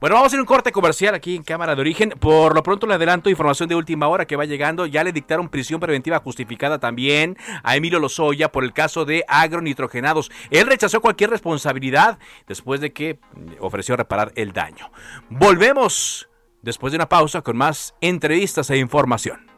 [0.00, 2.10] Bueno, vamos a ir un corte comercial aquí en Cámara de Origen.
[2.18, 4.86] Por lo pronto le adelanto información de última hora que va llegando.
[4.86, 10.30] Ya le dictaron prisión preventiva justificada también a Emilio Lozoya por el caso de agronitrogenados.
[10.50, 13.18] Él rechazó cualquier responsabilidad después de que
[13.60, 14.90] ofreció reparar el daño.
[15.28, 16.28] Volvemos
[16.62, 19.57] después de una pausa con más entrevistas e información.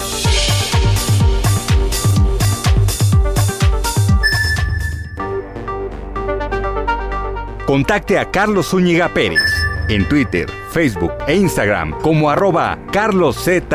[7.71, 9.49] Contacte a Carlos Zúñiga Pérez
[9.87, 13.73] en Twitter, Facebook e Instagram como arroba carloszup.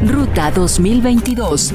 [0.00, 1.74] Ruta 2022.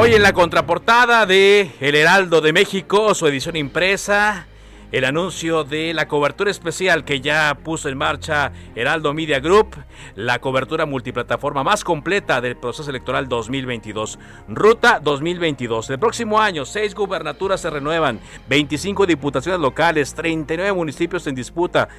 [0.00, 4.46] Hoy en la contraportada de El Heraldo de México, su edición impresa,
[4.92, 9.76] el anuncio de la cobertura especial que ya puso en marcha Heraldo Media Group,
[10.14, 14.18] la cobertura multiplataforma más completa del proceso electoral 2022.
[14.48, 15.90] Ruta 2022.
[15.90, 21.90] El próximo año, seis gubernaturas se renuevan, 25 diputaciones locales, 39 municipios en disputa,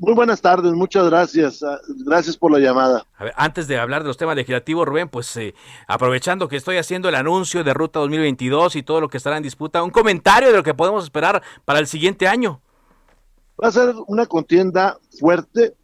[0.00, 1.60] Muy buenas tardes, muchas gracias.
[1.64, 3.04] ah, Gracias por la llamada.
[3.16, 5.54] A ver, antes de hablar de los temas legislativos, Rubén, pues eh,
[5.88, 9.42] aprovechando que estoy haciendo el anuncio de Ruta 2022 y todo lo que estará en
[9.42, 12.60] disputa, un comentario de lo que podemos esperar para el siguiente año.
[13.62, 15.74] Va a ser una contienda fuerte.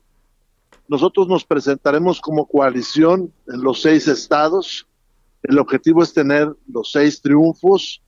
[0.87, 4.87] Nosotros nos presentaremos como coalición en los seis estados.
[5.43, 8.01] El objetivo es tener los seis triunfos.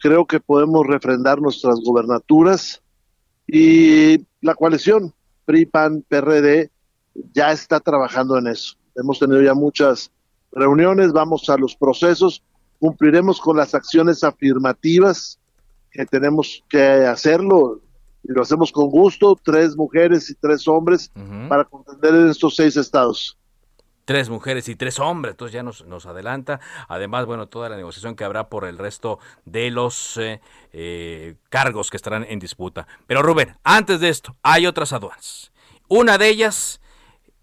[0.00, 2.82] Creo que podemos refrendar nuestras gobernaturas.
[3.46, 5.14] Y la coalición
[5.44, 6.70] PRI, PAN, PRD
[7.32, 8.76] ya está trabajando en eso.
[8.94, 10.10] Hemos tenido ya muchas
[10.52, 12.42] reuniones, vamos a los procesos,
[12.78, 15.38] cumpliremos con las acciones afirmativas
[15.90, 17.80] que tenemos que hacerlo
[18.24, 21.10] y lo hacemos con gusto, tres mujeres y tres hombres
[21.48, 23.36] para contender en estos seis estados.
[24.04, 26.60] Tres mujeres y tres hombres, entonces ya nos, nos adelanta.
[26.88, 30.40] Además, bueno, toda la negociación que habrá por el resto de los eh,
[30.72, 32.86] eh, cargos que estarán en disputa.
[33.06, 35.52] Pero Rubén, antes de esto, hay otras aduanas.
[35.88, 36.80] Una de ellas,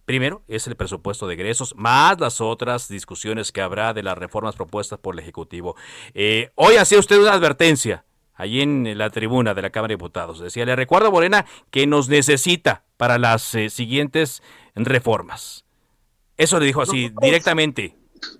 [0.06, 4.56] primero, es el presupuesto de egresos, más las otras discusiones que habrá de las reformas
[4.56, 5.76] propuestas por el Ejecutivo.
[6.14, 8.06] Eh, hoy hacía usted una advertencia
[8.40, 10.40] allí en la tribuna de la Cámara de Diputados.
[10.40, 14.42] Decía, le recuerdo Morena que nos necesita para las eh, siguientes
[14.76, 15.66] reformas.
[16.40, 17.94] Eso le dijo así, directamente,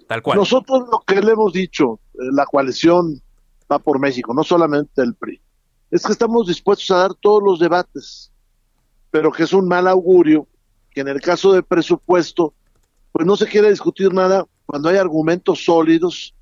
[0.08, 0.38] tal cual.
[0.38, 3.22] Nosotros lo que le hemos dicho, eh, la coalición
[3.70, 5.42] va por México, no solamente el PRI,
[5.92, 8.32] es que estamos dispuestos a dar todos los debates,
[9.12, 10.48] pero que es un mal augurio
[10.92, 12.54] que en el caso del presupuesto,
[13.12, 16.34] pues no se quiere discutir nada cuando hay argumentos sólidos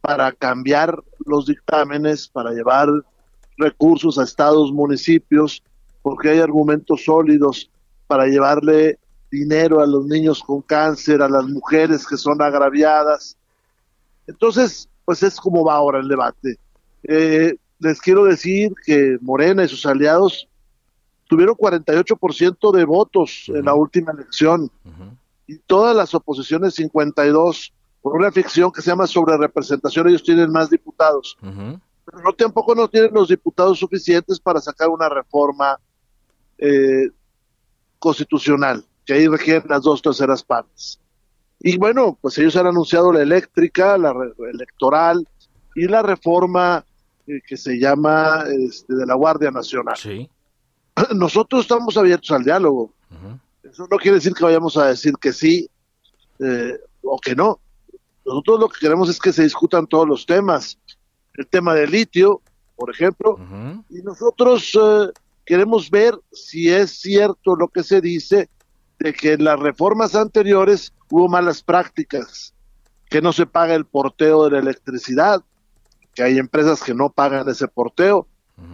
[0.00, 2.88] para cambiar los dictámenes, para llevar
[3.56, 5.60] recursos a estados, municipios,
[6.02, 7.68] porque hay argumentos sólidos
[8.06, 9.00] para llevarle
[9.34, 13.36] dinero a los niños con cáncer, a las mujeres que son agraviadas.
[14.26, 16.58] Entonces, pues es como va ahora el debate.
[17.02, 20.48] Eh, les quiero decir que Morena y sus aliados
[21.28, 24.70] tuvieron 48% de votos en la última elección.
[25.46, 30.50] Y todas las oposiciones 52 por una ficción que se llama sobre representación ellos tienen
[30.50, 31.36] más diputados.
[31.40, 35.78] Pero no tampoco no tienen los diputados suficientes para sacar una reforma
[36.58, 37.08] eh,
[37.98, 41.00] constitucional que ahí requieren las dos terceras partes
[41.60, 44.14] y bueno pues ellos han anunciado la eléctrica la
[44.52, 45.26] electoral
[45.74, 46.84] y la reforma
[47.26, 50.28] eh, que se llama este, de la Guardia Nacional sí
[51.14, 52.92] nosotros estamos abiertos al diálogo.
[53.62, 55.68] Eso no quiere decir que vayamos a decir que sí
[56.38, 57.60] eh, o que no.
[58.24, 60.78] Nosotros lo que queremos es que se discutan todos los temas.
[61.34, 62.40] El tema del litio,
[62.76, 63.38] por ejemplo,
[63.90, 65.10] y nosotros eh,
[65.44, 68.48] queremos ver si es cierto lo que se dice
[69.04, 72.54] de que en las reformas anteriores hubo malas prácticas,
[73.10, 75.42] que no se paga el porteo de la electricidad,
[76.14, 78.26] que hay empresas que no pagan ese porteo,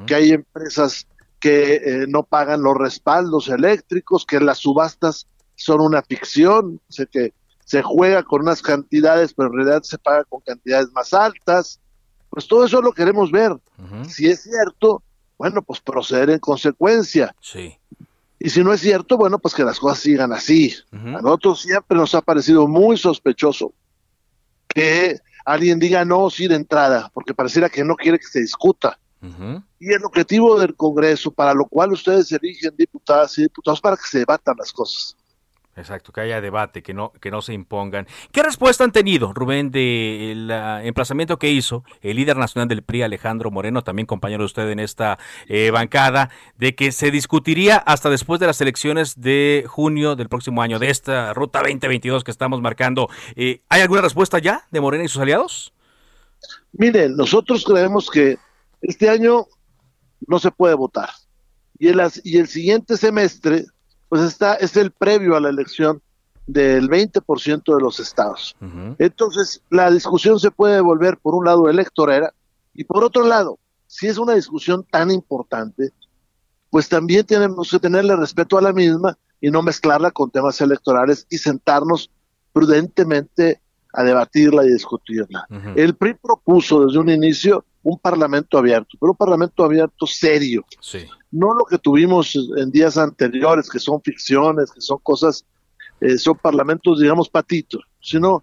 [0.06, 1.08] que hay empresas
[1.40, 7.32] que eh, no pagan los respaldos eléctricos, que las subastas son una ficción, o que
[7.64, 11.80] se juega con unas cantidades, pero en realidad se paga con cantidades más altas.
[12.28, 13.56] Pues todo eso lo queremos ver.
[14.06, 15.02] Si es cierto,
[15.38, 17.34] bueno, pues proceder en consecuencia.
[17.40, 17.76] Sí.
[18.42, 20.74] Y si no es cierto, bueno, pues que las cosas sigan así.
[20.90, 23.74] A nosotros siempre nos ha parecido muy sospechoso
[24.66, 28.98] que alguien diga no, sí de entrada, porque pareciera que no quiere que se discuta.
[29.78, 34.08] Y el objetivo del Congreso, para lo cual ustedes eligen diputadas y diputados, para que
[34.08, 35.14] se debatan las cosas.
[35.80, 38.06] Exacto, que haya debate, que no, que no se impongan.
[38.32, 43.02] ¿Qué respuesta han tenido, Rubén, del ah, emplazamiento que hizo el líder nacional del PRI,
[43.02, 48.10] Alejandro Moreno, también compañero de usted en esta eh, bancada, de que se discutiría hasta
[48.10, 52.60] después de las elecciones de junio del próximo año, de esta ruta 2022 que estamos
[52.60, 53.08] marcando?
[53.34, 55.72] Eh, ¿Hay alguna respuesta ya de Moreno y sus aliados?
[56.72, 58.36] Miren, nosotros creemos que
[58.82, 59.46] este año
[60.26, 61.08] no se puede votar.
[61.78, 63.64] Y el, y el siguiente semestre,
[64.10, 66.02] pues está, es el previo a la elección
[66.46, 68.56] del 20% de los estados.
[68.98, 72.34] Entonces, la discusión se puede volver, por un lado, electorera,
[72.74, 75.92] y por otro lado, si es una discusión tan importante,
[76.70, 81.24] pues también tenemos que tenerle respeto a la misma y no mezclarla con temas electorales
[81.30, 82.10] y sentarnos
[82.52, 83.60] prudentemente
[83.92, 85.46] a debatirla y discutirla.
[85.76, 90.64] El PRI propuso desde un inicio un parlamento abierto, pero un parlamento abierto serio.
[91.30, 95.44] No lo que tuvimos en días anteriores, que son ficciones, que son cosas,
[96.00, 98.42] eh, son parlamentos, digamos, patitos, sino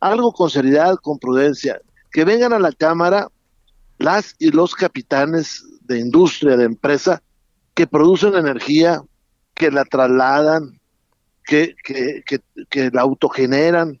[0.00, 1.80] algo con seriedad, con prudencia.
[2.12, 3.28] Que vengan a la Cámara
[3.98, 7.22] las y los capitanes de industria, de empresa,
[7.74, 9.02] que producen energía,
[9.54, 10.80] que la trasladan,
[11.44, 14.00] que, que, que, que la autogeneran,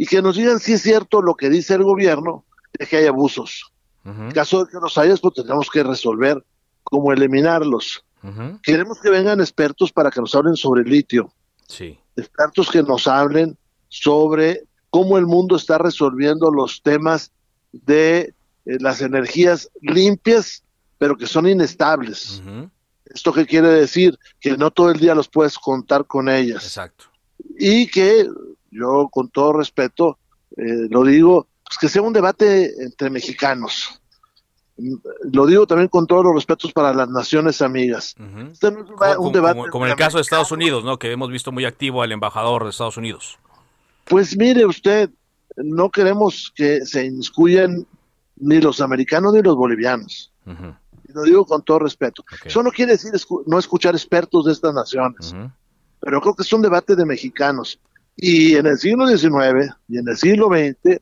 [0.00, 2.46] y que nos digan si es cierto lo que dice el gobierno
[2.78, 3.70] de que hay abusos.
[4.02, 6.42] En caso de que los haya, pues tendremos que resolver
[6.82, 8.04] cómo eliminarlos.
[8.62, 11.32] Queremos que vengan expertos para que nos hablen sobre el litio.
[11.66, 11.98] Sí.
[12.16, 13.56] Expertos que nos hablen
[13.88, 17.32] sobre cómo el mundo está resolviendo los temas
[17.72, 18.34] de
[18.66, 20.62] eh, las energías limpias,
[20.98, 22.42] pero que son inestables.
[23.06, 24.18] ¿Esto qué quiere decir?
[24.38, 26.62] Que no todo el día los puedes contar con ellas.
[26.64, 27.06] Exacto.
[27.58, 28.28] Y que
[28.70, 30.18] yo con todo respeto
[30.56, 33.99] eh, lo digo, pues que sea un debate entre mexicanos.
[35.32, 38.14] Lo digo también con todos los respetos para las naciones amigas.
[38.52, 40.98] Este un, debate como, en el caso de Estados Unidos, ¿no?
[40.98, 43.38] Que hemos visto muy activo al embajador de Estados Unidos.
[44.04, 45.10] Pues mire usted,
[45.56, 47.86] no queremos que se inmiscuyan
[48.36, 50.32] ni los americanos ni los bolivianos.
[50.46, 52.24] Y lo digo con todo respeto.
[52.44, 53.12] Eso no quiere decir
[53.46, 55.34] no escuchar expertos de estas naciones,
[56.00, 57.78] pero creo que es un debate de mexicanos.
[58.16, 61.00] Y en el siglo XIX y en el siglo XX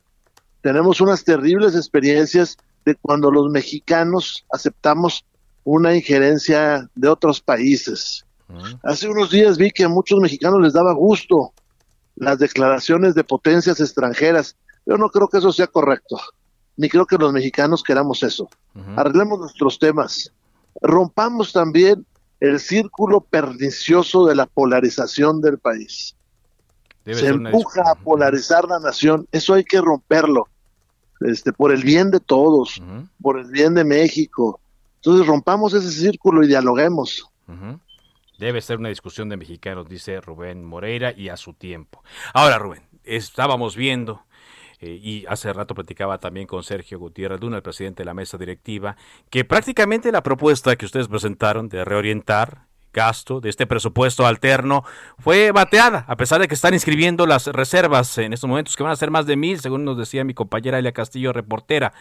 [0.60, 5.24] tenemos unas terribles experiencias de cuando los mexicanos aceptamos
[5.64, 8.24] una injerencia de otros países.
[8.82, 11.52] Hace unos días vi que a muchos mexicanos les daba gusto
[12.16, 14.56] las declaraciones de potencias extranjeras.
[14.86, 16.18] Yo no creo que eso sea correcto,
[16.78, 18.48] ni creo que los mexicanos queramos eso.
[18.96, 20.32] Arreglemos nuestros temas.
[20.80, 22.06] Rompamos también
[22.40, 26.16] el círculo pernicioso de la polarización del país
[27.14, 30.48] se empuja a polarizar la nación, eso hay que romperlo,
[31.20, 32.80] este, por el bien de todos,
[33.20, 34.60] por el bien de México.
[34.96, 37.28] Entonces rompamos ese círculo y dialoguemos.
[38.38, 42.04] Debe ser una discusión de mexicanos, dice Rubén Moreira, y a su tiempo.
[42.32, 44.22] Ahora, Rubén, estábamos viendo,
[44.80, 48.38] eh, y hace rato platicaba también con Sergio Gutiérrez Luna, el presidente de la mesa
[48.38, 48.96] directiva,
[49.28, 54.84] que prácticamente la propuesta que ustedes presentaron de reorientar gasto, de este presupuesto alterno,
[55.18, 58.92] fue bateada, a pesar de que están inscribiendo las reservas en estos momentos, que van
[58.92, 61.92] a ser más de mil, según nos decía mi compañera Elia Castillo, reportera.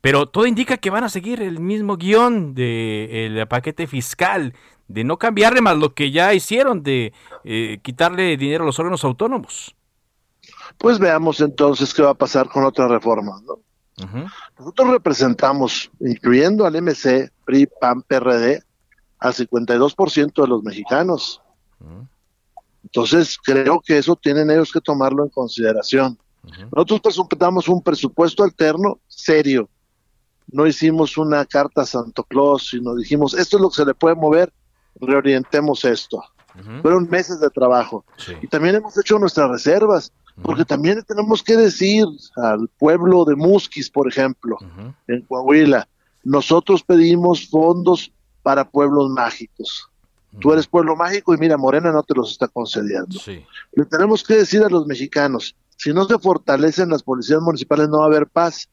[0.00, 4.54] Pero todo indica que van a seguir el mismo guion del paquete fiscal,
[4.88, 7.12] de no cambiarle más lo que ya hicieron, de
[7.44, 9.76] eh, quitarle dinero a los órganos autónomos.
[10.78, 13.40] Pues veamos entonces qué va a pasar con otra reforma.
[13.46, 13.60] ¿no?
[14.58, 18.62] Nosotros representamos, incluyendo al MC, PRI, PAN, PRD,
[19.20, 21.40] al 52% de los mexicanos.
[22.82, 26.18] Entonces, creo que eso tienen ellos que tomarlo en consideración.
[26.74, 29.68] Nosotros presentamos un presupuesto alterno serio.
[30.50, 33.94] No hicimos una carta a Santo Claus, sino dijimos, esto es lo que se le
[33.94, 34.52] puede mover,
[35.00, 36.22] reorientemos esto.
[36.82, 38.04] Fueron meses de trabajo.
[38.42, 40.12] Y también hemos hecho nuestras reservas.
[40.42, 42.06] Porque también tenemos que decir
[42.36, 44.56] al pueblo de Musquis, por ejemplo,
[45.06, 45.86] en Coahuila,
[46.24, 48.10] nosotros pedimos fondos
[48.42, 49.88] para pueblos mágicos.
[50.38, 53.18] Tú eres pueblo mágico y mira, Morena no te los está concediendo.
[53.72, 57.98] Le tenemos que decir a los mexicanos, si no se fortalecen las policías municipales no
[57.98, 58.68] va a haber paz.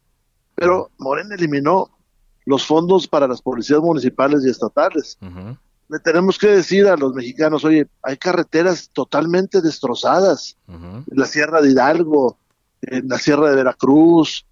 [0.55, 1.89] Pero Morena eliminó
[2.45, 5.18] los fondos para las policías municipales y estatales.
[5.89, 11.61] Le tenemos que decir a los mexicanos, oye, hay carreteras totalmente destrozadas, en la Sierra
[11.61, 12.38] de Hidalgo,
[12.82, 14.45] en la Sierra de Veracruz,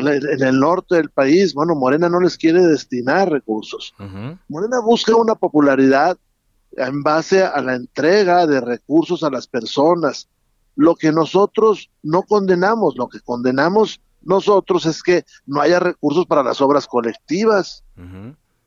[0.00, 1.54] en, el norte del país.
[1.54, 3.94] Bueno, Morena no les quiere destinar recursos.
[4.48, 6.16] Morena busca una popularidad
[6.76, 10.28] en base a la entrega de recursos a las personas.
[10.74, 16.42] Lo que nosotros no condenamos, lo que condenamos nosotros es que no haya recursos para
[16.42, 17.84] las obras colectivas.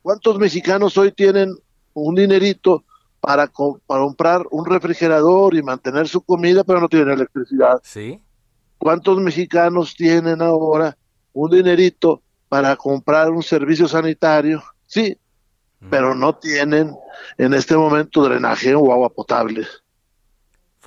[0.01, 1.55] ¿Cuántos mexicanos hoy tienen
[1.93, 2.83] un dinerito
[3.19, 7.81] para, comprar un refrigerador y mantener su comida, pero no tienen electricidad.
[7.83, 8.21] Sí.
[8.77, 10.97] ¿Cuántos mexicanos tienen ahora
[11.33, 14.63] un dinerito para comprar un servicio sanitario?
[14.85, 15.17] Sí,
[15.89, 16.95] pero no tienen
[17.37, 19.65] en este momento drenaje o agua potable.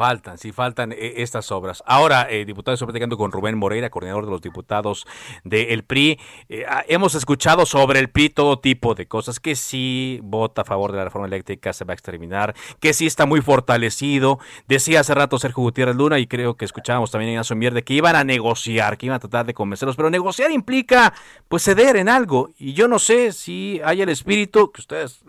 [0.03, 1.81] Faltan, sí, faltan eh, estas obras.
[1.87, 5.07] Ahora, eh, diputado, estoy platicando con Rubén Moreira, coordinador de los diputados
[5.45, 6.19] del PRI.
[6.49, 10.65] Eh, ah, hemos escuchado sobre el PRI todo tipo de cosas, que sí vota a
[10.65, 14.41] favor de la reforma eléctrica, se va a exterminar, que sí está muy fortalecido.
[14.67, 17.95] Decía hace rato Sergio Gutiérrez Luna, y creo que escuchábamos también en Aso de que
[17.95, 21.15] iban a negociar, que iban a tratar de convencerlos, pero negociar implica,
[21.47, 22.51] pues, ceder en algo.
[22.59, 25.23] Y yo no sé si hay el espíritu, que ustedes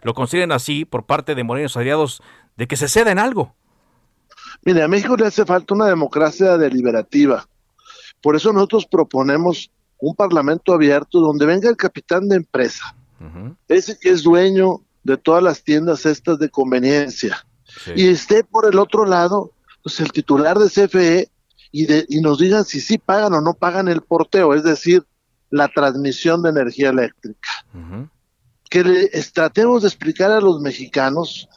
[0.00, 2.22] lo consideren así, por parte de Morenos aliados,
[2.56, 3.54] de que se ceda en algo.
[4.64, 7.46] Mire, a México le hace falta una democracia deliberativa.
[8.22, 12.94] Por eso nosotros proponemos un parlamento abierto donde venga el capitán de empresa,
[13.68, 17.46] ese que es dueño de todas las tiendas estas de conveniencia,
[17.94, 19.52] y esté por el otro lado,
[19.82, 21.28] pues el titular de CFE
[21.70, 25.04] y, de, y nos digan si sí pagan o no pagan el porteo, es decir,
[25.50, 27.48] la transmisión de energía eléctrica.
[28.68, 31.48] Que le tratemos de explicar a los mexicanos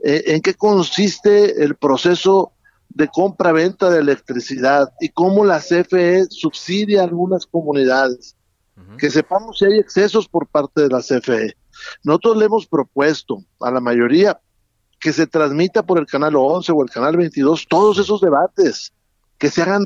[0.00, 2.52] eh, en qué consiste el proceso
[2.88, 8.34] de compra-venta de electricidad y cómo la CFE subsidia a algunas comunidades.
[8.98, 11.56] Que sepamos si hay excesos por parte de la CFE.
[12.04, 14.38] Nosotros le hemos propuesto a la mayoría
[15.00, 18.92] que se transmita por el canal 11 o el canal 22 todos esos debates,
[19.38, 19.84] que se hagan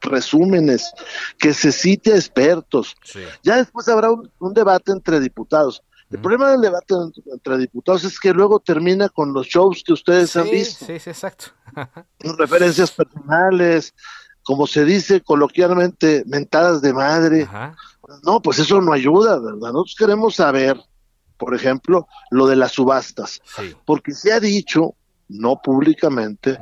[0.00, 0.92] resúmenes,
[1.38, 2.96] que se cite a expertos.
[3.42, 5.82] Ya después habrá un, debate entre diputados.
[6.12, 6.94] El problema del debate
[7.32, 10.84] entre diputados es que luego termina con los shows que ustedes han visto.
[10.84, 11.46] Sí, sí, exacto.
[12.38, 13.94] referencias personales,
[14.42, 17.48] como se dice coloquialmente, mentadas de madre.
[18.24, 19.72] No, pues eso no ayuda, ¿verdad?
[19.72, 20.78] Nosotros queremos saber,
[21.38, 23.40] por ejemplo, lo de las subastas.
[23.86, 24.94] Porque se ha dicho,
[25.28, 26.58] no públicamente,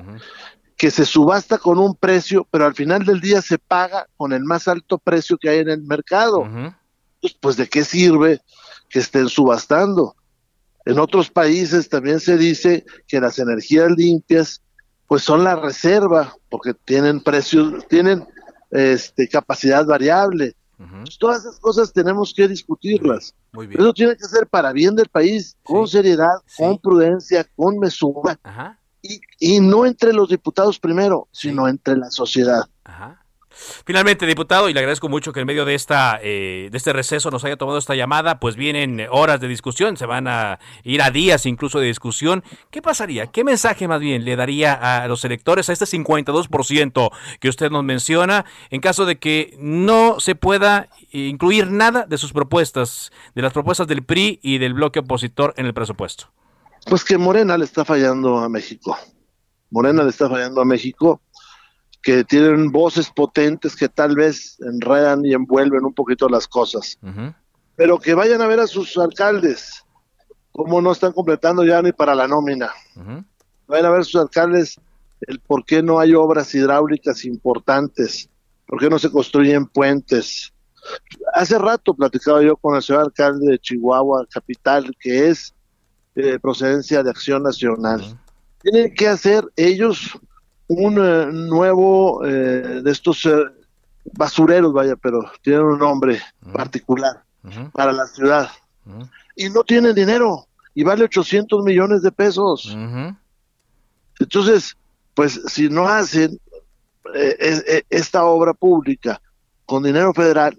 [0.77, 4.45] que se subasta con un precio, pero al final del día se paga con el
[4.45, 6.45] más alto precio que hay en el mercado.
[7.21, 8.41] pues, pues, ¿de qué sirve
[8.91, 10.17] que estén subastando.
[10.85, 14.61] En otros países también se dice que las energías limpias
[15.07, 18.27] pues son la reserva porque tienen precios, tienen
[18.71, 20.55] este, capacidad variable.
[20.77, 23.35] Pues, todas esas cosas tenemos que discutirlas.
[23.71, 28.39] Eso tiene que ser para bien del país, con seriedad, con prudencia, con mesura.
[29.03, 32.65] Y, y, no entre los diputados primero, sino entre la sociedad.
[33.85, 37.31] Finalmente, diputado, y le agradezco mucho que en medio de esta eh, de este receso
[37.31, 41.11] nos haya tomado esta llamada, pues vienen horas de discusión, se van a ir a
[41.11, 42.43] días incluso de discusión.
[42.71, 43.27] ¿Qué pasaría?
[43.27, 47.85] ¿Qué mensaje más bien le daría a los electores a este 52% que usted nos
[47.85, 53.53] menciona en caso de que no se pueda incluir nada de sus propuestas, de las
[53.53, 56.31] propuestas del PRI y del bloque opositor en el presupuesto?
[56.87, 58.97] Pues que Morena le está fallando a México.
[59.71, 61.21] Morena le está fallando a México
[62.03, 66.99] que tienen voces potentes que tal vez enredan y envuelven un poquito las cosas.
[67.77, 69.85] Pero que vayan a ver a sus alcaldes,
[70.53, 72.71] cómo no están completando ya ni para la nómina.
[73.67, 74.81] Vayan a ver sus alcaldes
[75.27, 78.29] el por qué no hay obras hidráulicas importantes,
[78.67, 80.53] por qué no se construyen puentes.
[81.35, 85.55] Hace rato platicaba yo con el señor alcalde de Chihuahua, capital, que es
[86.15, 88.19] de procedencia de Acción Nacional.
[88.63, 90.19] Tienen que hacer ellos
[90.71, 93.45] un eh, nuevo eh, de estos eh,
[94.13, 96.21] basureros, vaya, pero tienen un nombre
[96.53, 97.25] particular
[97.73, 98.49] para la ciudad.
[99.35, 102.77] Y no tienen dinero y vale 800 millones de pesos.
[104.21, 104.77] Entonces,
[105.15, 106.39] pues si no hacen
[107.89, 109.21] esta obra pública
[109.67, 110.57] con dinero federal,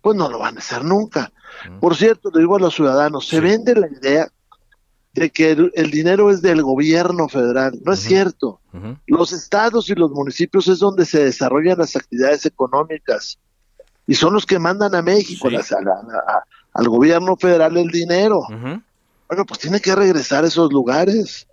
[0.00, 1.30] pues no lo van a hacer nunca.
[1.80, 4.30] Por cierto, le digo a los ciudadanos, se vende la idea
[5.12, 7.78] de que el, dinero es del gobierno federal.
[7.84, 8.60] No es cierto.
[9.06, 13.38] Los estados y los municipios es donde se desarrollan las actividades económicas
[14.06, 15.48] y son los que mandan a México,
[16.72, 18.42] al gobierno federal el dinero.
[18.48, 21.46] Bueno, pues tiene que regresar a esos lugares.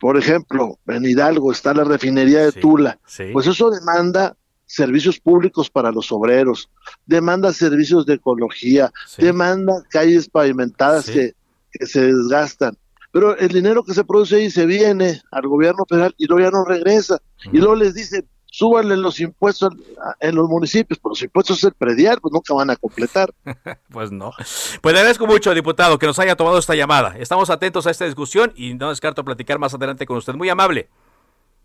[0.00, 2.98] Por ejemplo, en Hidalgo está la refinería de Tula.
[3.32, 6.68] Pues eso demanda servicios públicos para los obreros,
[7.06, 11.34] demanda servicios de ecología, demanda calles pavimentadas que
[11.78, 12.76] que se desgastan.
[13.12, 16.50] Pero el dinero que se produce ahí se viene al gobierno federal y luego ya
[16.50, 17.18] no regresa.
[17.52, 19.74] Y luego les dicen, súbanle los impuestos
[20.20, 23.32] en los municipios, pero los impuestos es el predial, pues nunca van a completar.
[23.90, 24.32] pues no.
[24.80, 27.16] Pues le agradezco mucho, diputado, que nos haya tomado esta llamada.
[27.18, 30.34] Estamos atentos a esta discusión y no descarto platicar más adelante con usted.
[30.34, 30.88] Muy amable.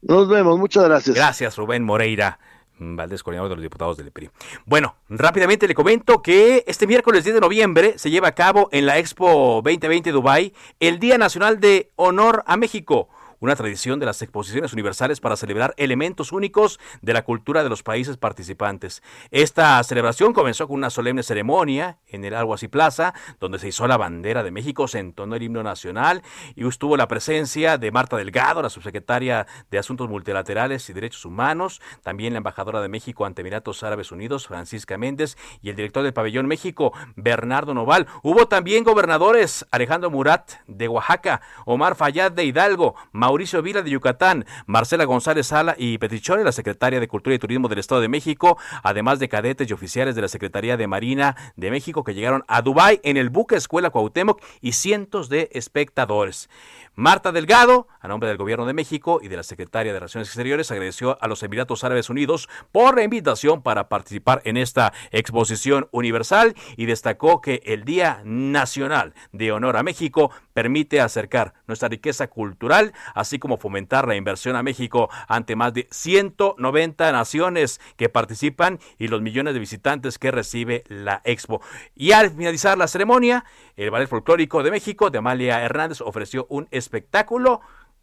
[0.02, 1.16] Nos vemos, muchas gracias.
[1.16, 2.40] Gracias, Rubén Moreira.
[2.82, 4.30] Valdés, coordinador de los diputados del PRI.
[4.66, 8.86] Bueno, rápidamente le comento que este miércoles 10 de noviembre se lleva a cabo en
[8.86, 13.10] la Expo 2020 Dubai el Día Nacional de Honor a México
[13.42, 17.84] una tradición de las exposiciones universales para celebrar elementos únicos de la cultura de los
[17.84, 19.04] países participantes.
[19.32, 23.98] Esta celebración comenzó con una solemne ceremonia en el Alguacil Plaza, donde se hizo la
[23.98, 26.22] bandera de México, se entonó el himno nacional
[26.56, 31.82] y estuvo la presencia de Marta Delgado, la subsecretaria de Asuntos Multilaterales y Derechos Humanos,
[32.04, 36.14] también la embajadora de México ante Emiratos Árabes Unidos, Francisca Méndez, y el director del
[36.14, 38.06] Pabellón México, Bernardo Noval.
[38.22, 44.46] Hubo también gobernadores, Alejandro Murat de Oaxaca, Omar Fayad de Hidalgo, Mauricio Vila de Yucatán,
[44.66, 48.58] Marcela González Sala y Petichore, la secretaria de Cultura y Turismo del Estado de México,
[48.84, 52.62] además de cadetes y oficiales de la Secretaría de Marina de México que llegaron a
[52.62, 56.50] Dubái en el buque Escuela Cuauhtémoc y cientos de espectadores.
[56.94, 60.72] Marta Delgado, a nombre del Gobierno de México y de la Secretaria de Relaciones Exteriores,
[60.72, 66.54] agradeció a los Emiratos Árabes Unidos por la invitación para participar en esta exposición universal
[66.76, 72.94] y destacó que el Día Nacional de Honor a México permite acercar nuestra riqueza cultural,
[73.22, 79.08] así como fomentar la inversión a México ante más de 190 naciones que participan y
[79.08, 81.62] los millones de visitantes que recibe la expo.
[81.96, 83.46] Y al finalizar la ceremonia,
[83.76, 87.62] el Ballet Folclórico de México de Amalia Hernández ofreció un espectáculo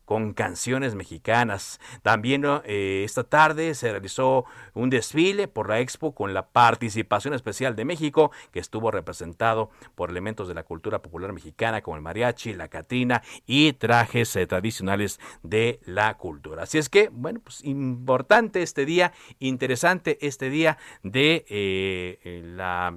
[0.08, 1.80] con canciones mexicanas.
[2.00, 7.76] También eh, esta tarde se realizó un desfile por la expo con la participación especial
[7.76, 12.54] de México, que estuvo representado por elementos de la cultura popular mexicana como el mariachi,
[12.54, 16.62] la catrina y trajes eh, tradicionales de la cultura.
[16.62, 22.96] Así es que, bueno, pues importante este día, interesante este día de eh, la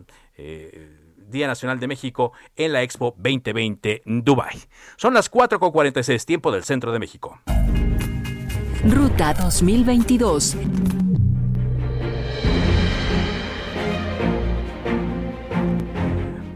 [1.32, 4.58] Día Nacional de México en la Expo 2020 Dubai.
[4.98, 7.40] Son las 4.46 tiempo del centro de México.
[8.84, 10.58] Ruta 2022.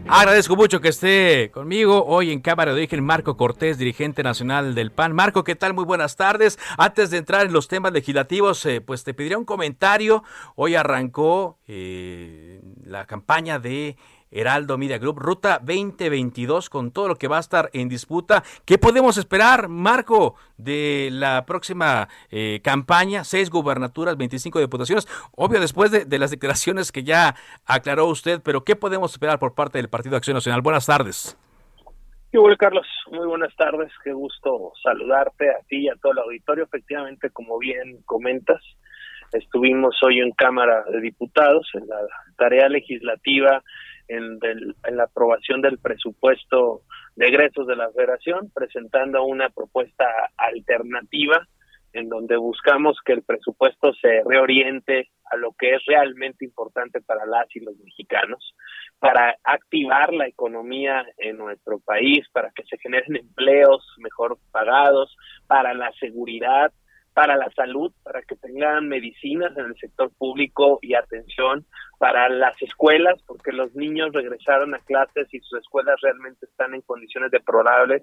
[0.08, 4.92] Agradezco mucho que esté conmigo hoy en Cámara de Origen Marco Cortés, dirigente nacional del
[4.92, 5.12] PAN.
[5.12, 5.74] Marco, ¿qué tal?
[5.74, 6.60] Muy buenas tardes.
[6.78, 10.22] Antes de entrar en los temas legislativos, eh, pues te pediría un comentario.
[10.54, 13.96] Hoy arrancó eh, la campaña de
[14.30, 18.42] Heraldo Media Group, Ruta 2022, con todo lo que va a estar en disputa.
[18.64, 23.24] ¿Qué podemos esperar, Marco, de la próxima eh, campaña?
[23.24, 25.06] Seis gubernaturas, 25 diputaciones.
[25.36, 27.34] Obvio, después de, las declaraciones que ya
[27.66, 30.62] aclaró usted, pero ¿qué podemos esperar por parte del Partido Acción Nacional?
[30.62, 31.38] Buenas tardes.
[32.32, 32.86] ¿Qué Carlos?
[33.10, 33.90] Muy buenas tardes.
[34.04, 36.64] Qué gusto saludarte a ti y a todo el auditorio.
[36.64, 38.60] Efectivamente, como bien comentas,
[39.32, 41.98] estuvimos hoy en Cámara de Diputados en la
[42.36, 43.62] tarea legislativa
[44.08, 44.38] en,
[44.90, 46.82] la aprobación del presupuesto
[47.16, 51.46] de egresos de la federación, presentando una propuesta alternativa
[51.92, 57.24] en donde buscamos que el presupuesto se reoriente a lo que es realmente importante para
[57.24, 58.54] las y los mexicanos,
[58.98, 65.72] para activar la economía en nuestro país, para que se generen empleos mejor pagados, para
[65.72, 66.70] la seguridad,
[67.16, 71.64] para la salud, para que tengan medicinas en el sector público y atención,
[71.98, 76.82] para las escuelas, porque los niños regresaron a clases y sus escuelas realmente están en
[76.82, 78.02] condiciones deplorables,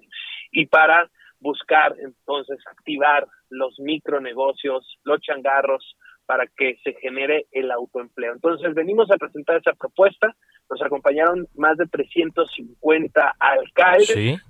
[0.50, 1.08] y para
[1.38, 5.96] buscar entonces activar los micronegocios, los changarros,
[6.26, 8.32] para que se genere el autoempleo.
[8.32, 10.34] Entonces venimos a presentar esa propuesta,
[10.68, 14.42] nos acompañaron más de 350 alcaldes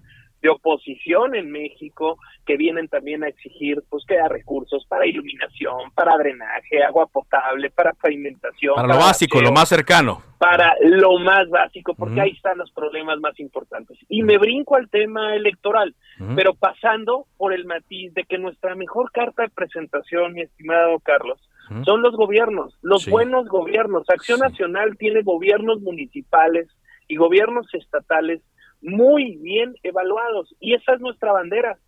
[0.45, 5.91] de oposición en México que vienen también a exigir pues que haya recursos para iluminación,
[5.95, 8.75] para drenaje, agua potable, para pavimentación.
[8.75, 10.21] Para, lo básico, lo más cercano.
[10.39, 13.97] Para lo más básico, porque ahí están los problemas más importantes.
[14.11, 15.95] Y me brinco al tema electoral,
[16.37, 21.41] pero pasando por el matiz de que nuestra mejor carta de presentación, mi estimado Carlos,
[21.87, 24.05] son los gobiernos, los buenos gobiernos.
[24.11, 26.69] Acción Nacional tiene gobiernos municipales
[27.09, 28.43] y gobiernos estatales
[28.85, 31.79] muy bien evaluados y esa es nuestra bandera.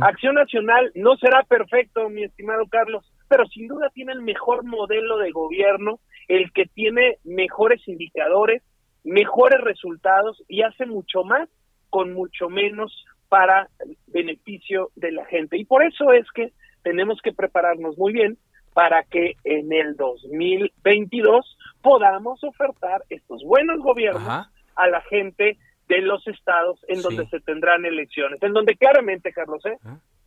[0.00, 5.18] Acción Nacional no será perfecto, mi estimado Carlos, pero sin duda tiene el mejor modelo
[5.18, 8.62] de gobierno, el que tiene mejores indicadores,
[9.02, 11.50] mejores resultados y hace mucho más
[11.90, 13.68] con mucho menos para
[14.06, 15.58] beneficio de la gente.
[15.58, 16.52] Y por eso es que
[16.82, 18.38] tenemos que prepararnos muy bien
[18.72, 26.26] para que en el 2022 podamos ofertar estos buenos gobiernos a la gente de los
[26.26, 29.76] estados en donde se tendrán elecciones, en donde claramente, Carlos, ¿eh?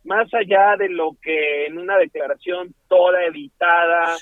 [0.04, 4.16] más allá de lo que en una declaración toda editada,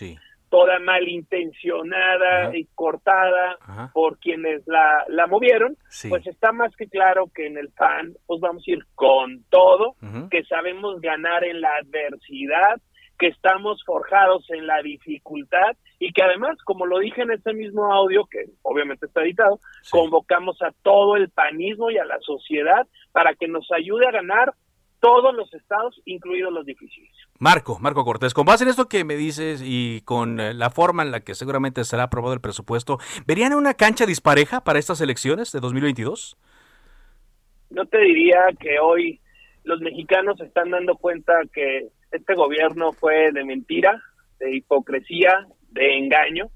[0.48, 3.58] toda malintencionada y cortada
[3.92, 5.76] por quienes la, la movieron,
[6.08, 9.94] pues está más que claro que en el PAN, pues vamos a ir con todo,
[10.30, 12.80] que sabemos ganar en la adversidad,
[13.18, 17.92] que estamos forjados en la dificultad y que además, como lo dije en ese mismo
[17.92, 23.34] audio, que obviamente está editado, convocamos a todo el panismo y a la sociedad para
[23.34, 24.54] que nos ayude a ganar
[25.00, 27.10] todos los estados, incluidos los difíciles.
[27.38, 31.02] Marco, Marco Cortés, con base en esto que me dices y con eh, la forma
[31.02, 35.52] en la que seguramente será aprobado el presupuesto, ¿verían una cancha dispareja para estas elecciones
[35.52, 36.36] de 2022?
[37.70, 39.20] No te diría que hoy
[39.64, 44.00] los mexicanos se están dando cuenta que este gobierno fue de mentira,
[44.38, 46.46] de hipocresía, de engaño.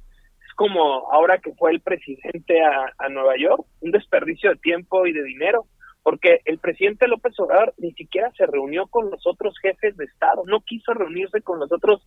[0.46, 5.06] Es como ahora que fue el presidente a, a Nueva York, un desperdicio de tiempo
[5.06, 5.66] y de dinero,
[6.02, 10.42] porque el presidente López Obrador ni siquiera se reunió con los otros jefes de Estado,
[10.46, 12.02] no quiso reunirse con los otros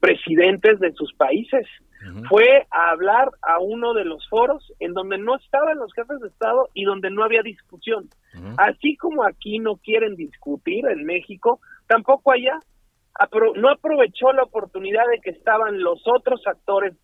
[0.00, 1.66] presidentes de sus países.
[2.30, 6.28] Fue a hablar a uno de los foros en donde no estaban los jefes de
[6.28, 8.08] Estado y donde no había discusión.
[8.56, 12.58] Así como aquí no quieren discutir en México, tampoco allá
[13.56, 16.94] no aprovechó la oportunidad de que estaban los otros actores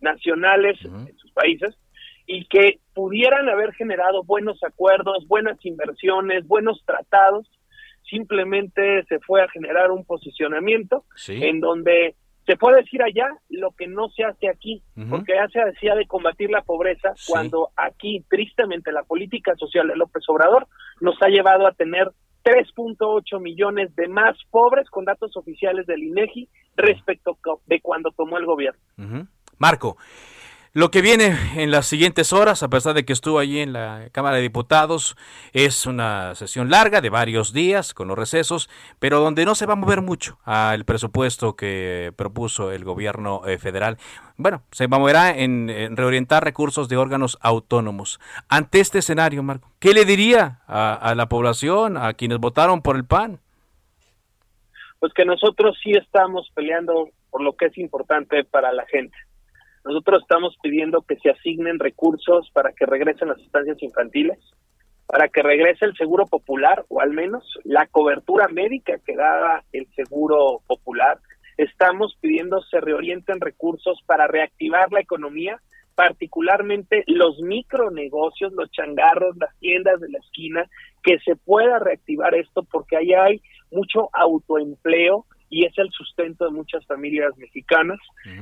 [0.00, 1.76] nacionales en sus países
[2.26, 7.50] y que pudieran haber generado buenos acuerdos, buenas inversiones, buenos tratados.
[8.08, 12.14] Simplemente se fue a generar un posicionamiento en donde
[12.46, 16.06] se puede decir allá lo que no se hace aquí, porque ya se decía de
[16.06, 20.66] combatir la pobreza cuando aquí, tristemente, la política social de López Obrador
[21.00, 22.10] nos ha llevado a tener
[22.44, 28.46] 3.8 millones de más pobres con datos oficiales del INEGI respecto de cuando tomó el
[28.46, 28.80] gobierno.
[29.58, 29.96] Marco,
[30.72, 34.08] lo que viene en las siguientes horas, a pesar de que estuvo allí en la
[34.12, 35.16] Cámara de Diputados,
[35.52, 39.72] es una sesión larga de varios días con los recesos, pero donde no se va
[39.72, 43.96] a mover mucho al presupuesto que propuso el gobierno eh, federal.
[44.36, 48.20] Bueno, se va a mover en, reorientar recursos de órganos autónomos.
[48.48, 52.94] Ante este escenario, Marco, ¿qué le diría a, a la población, a quienes votaron por
[52.94, 53.40] el PAN?
[55.00, 59.16] Pues que nosotros sí estamos peleando por lo que es importante para la gente
[59.84, 64.38] nosotros estamos pidiendo que se asignen recursos para que regresen las estancias infantiles,
[65.06, 69.86] para que regrese el seguro popular o al menos la cobertura médica que daba el
[69.94, 71.18] seguro popular.
[71.56, 75.60] Estamos pidiendo se reorienten recursos para reactivar la economía,
[75.94, 80.64] particularmente los micronegocios, los changarros, las tiendas de la esquina,
[81.02, 86.52] que se pueda reactivar esto porque ahí hay mucho autoempleo, y es el sustento de
[86.52, 87.98] muchas familias mexicanas,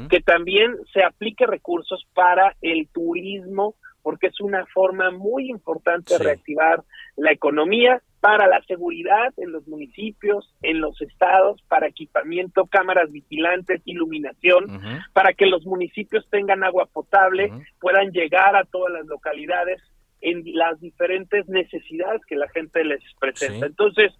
[0.08, 6.22] que también se aplique recursos para el turismo, porque es una forma muy importante de
[6.22, 6.84] reactivar
[7.16, 13.80] la economía, para la seguridad en los municipios, en los estados, para equipamiento, cámaras vigilantes,
[13.84, 14.66] iluminación,
[15.12, 19.80] para que los municipios tengan agua potable, puedan llegar a todas las localidades
[20.20, 23.66] en las diferentes necesidades que la gente les presenta.
[23.66, 24.12] Entonces,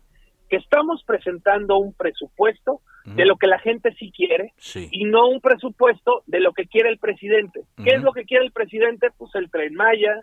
[0.48, 4.52] que estamos presentando un presupuesto de lo que la gente sí quiere
[4.90, 7.62] y no un presupuesto de lo que quiere el presidente.
[7.82, 9.08] ¿Qué es lo que quiere el presidente?
[9.16, 10.20] Pues el tren Maya,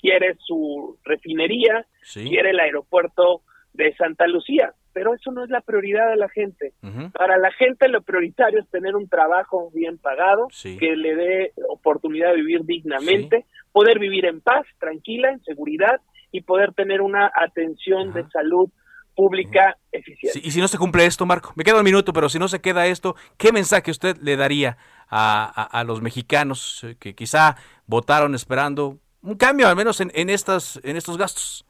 [0.00, 3.42] quiere su refinería, quiere el aeropuerto
[3.72, 4.74] de Santa Lucía.
[4.92, 6.74] pero eso no es la prioridad de la gente.
[7.12, 10.48] Para la gente lo prioritario es tener un trabajo bien pagado,
[10.78, 16.00] que le dé oportunidad de vivir dignamente, poder vivir en paz, tranquila, en seguridad
[16.30, 18.68] y poder tener una atención de salud
[19.14, 20.40] pública eficiente.
[20.42, 22.60] y si no se cumple esto, Marco, me queda un minuto, pero si no se
[22.60, 24.78] queda esto, ¿qué mensaje usted le daría
[25.10, 27.56] a, los mexicanos eh, que quizá
[27.86, 31.64] votaron esperando un cambio, al menos en, en, estas, en estos gastos?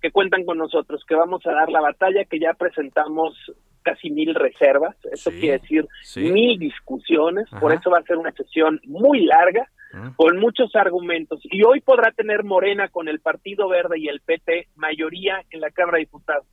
[0.00, 3.34] Que cuentan con nosotros, que vamos a dar la batalla, que ya presentamos
[3.86, 5.86] casi mil reservas, eso quiere decir
[6.16, 9.70] mil discusiones, por eso va a ser una sesión muy larga,
[10.16, 11.40] con muchos argumentos.
[11.44, 15.70] Y hoy podrá tener Morena con el Partido Verde y el PT mayoría en la
[15.70, 16.46] Cámara de Diputados.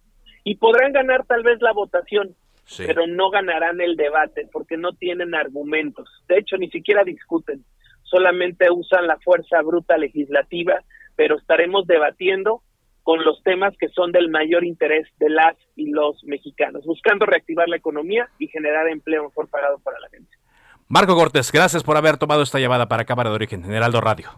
[0.43, 2.35] Y podrán ganar tal vez la votación,
[2.77, 6.09] pero no ganarán el debate porque no tienen argumentos.
[6.27, 7.63] De hecho, ni siquiera discuten,
[8.03, 10.81] solamente usan la fuerza bruta legislativa,
[11.15, 12.61] pero estaremos debatiendo
[13.03, 17.67] con los temas que son del mayor interés de las y los mexicanos, buscando reactivar
[17.67, 20.33] la economía y generar empleo mejor pagado para la gente.
[20.87, 24.29] Marco Cortés, gracias por haber tomado esta llamada para Cámara de Origen, Generaldo Radio.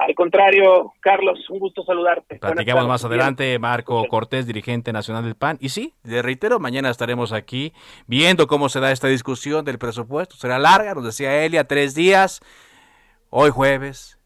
[0.00, 2.38] Al contrario, Carlos, un gusto saludarte.
[2.38, 5.58] Platicamos más adelante, Marco Cortés, dirigente nacional del PAN.
[5.60, 7.74] Y sí, le reitero, mañana estaremos aquí
[8.06, 10.36] viendo cómo se da esta discusión del presupuesto.
[10.36, 12.40] Será larga, nos decía Elia, tres días.
[13.28, 14.18] Hoy jueves,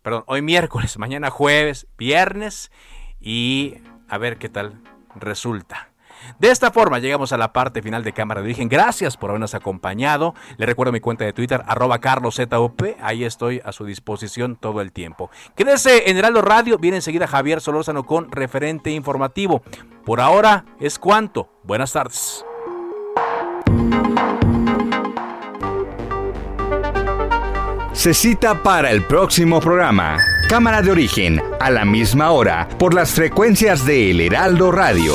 [0.00, 2.72] perdón, hoy miércoles, mañana jueves, viernes
[3.20, 3.74] y
[4.08, 4.80] a ver qué tal
[5.14, 5.91] resulta.
[6.38, 8.68] De esta forma llegamos a la parte final de Cámara de Origen.
[8.68, 10.34] Gracias por habernos acompañado.
[10.56, 12.82] Le recuerdo mi cuenta de Twitter, arroba carloszup.
[13.00, 15.30] Ahí estoy a su disposición todo el tiempo.
[15.54, 16.78] Quédese en Heraldo Radio.
[16.78, 19.62] Viene enseguida Javier Solórzano con referente informativo.
[20.04, 21.48] Por ahora es cuanto.
[21.62, 22.44] Buenas tardes.
[27.92, 30.18] Se cita para el próximo programa.
[30.48, 35.14] Cámara de origen, a la misma hora, por las frecuencias de El Heraldo Radio.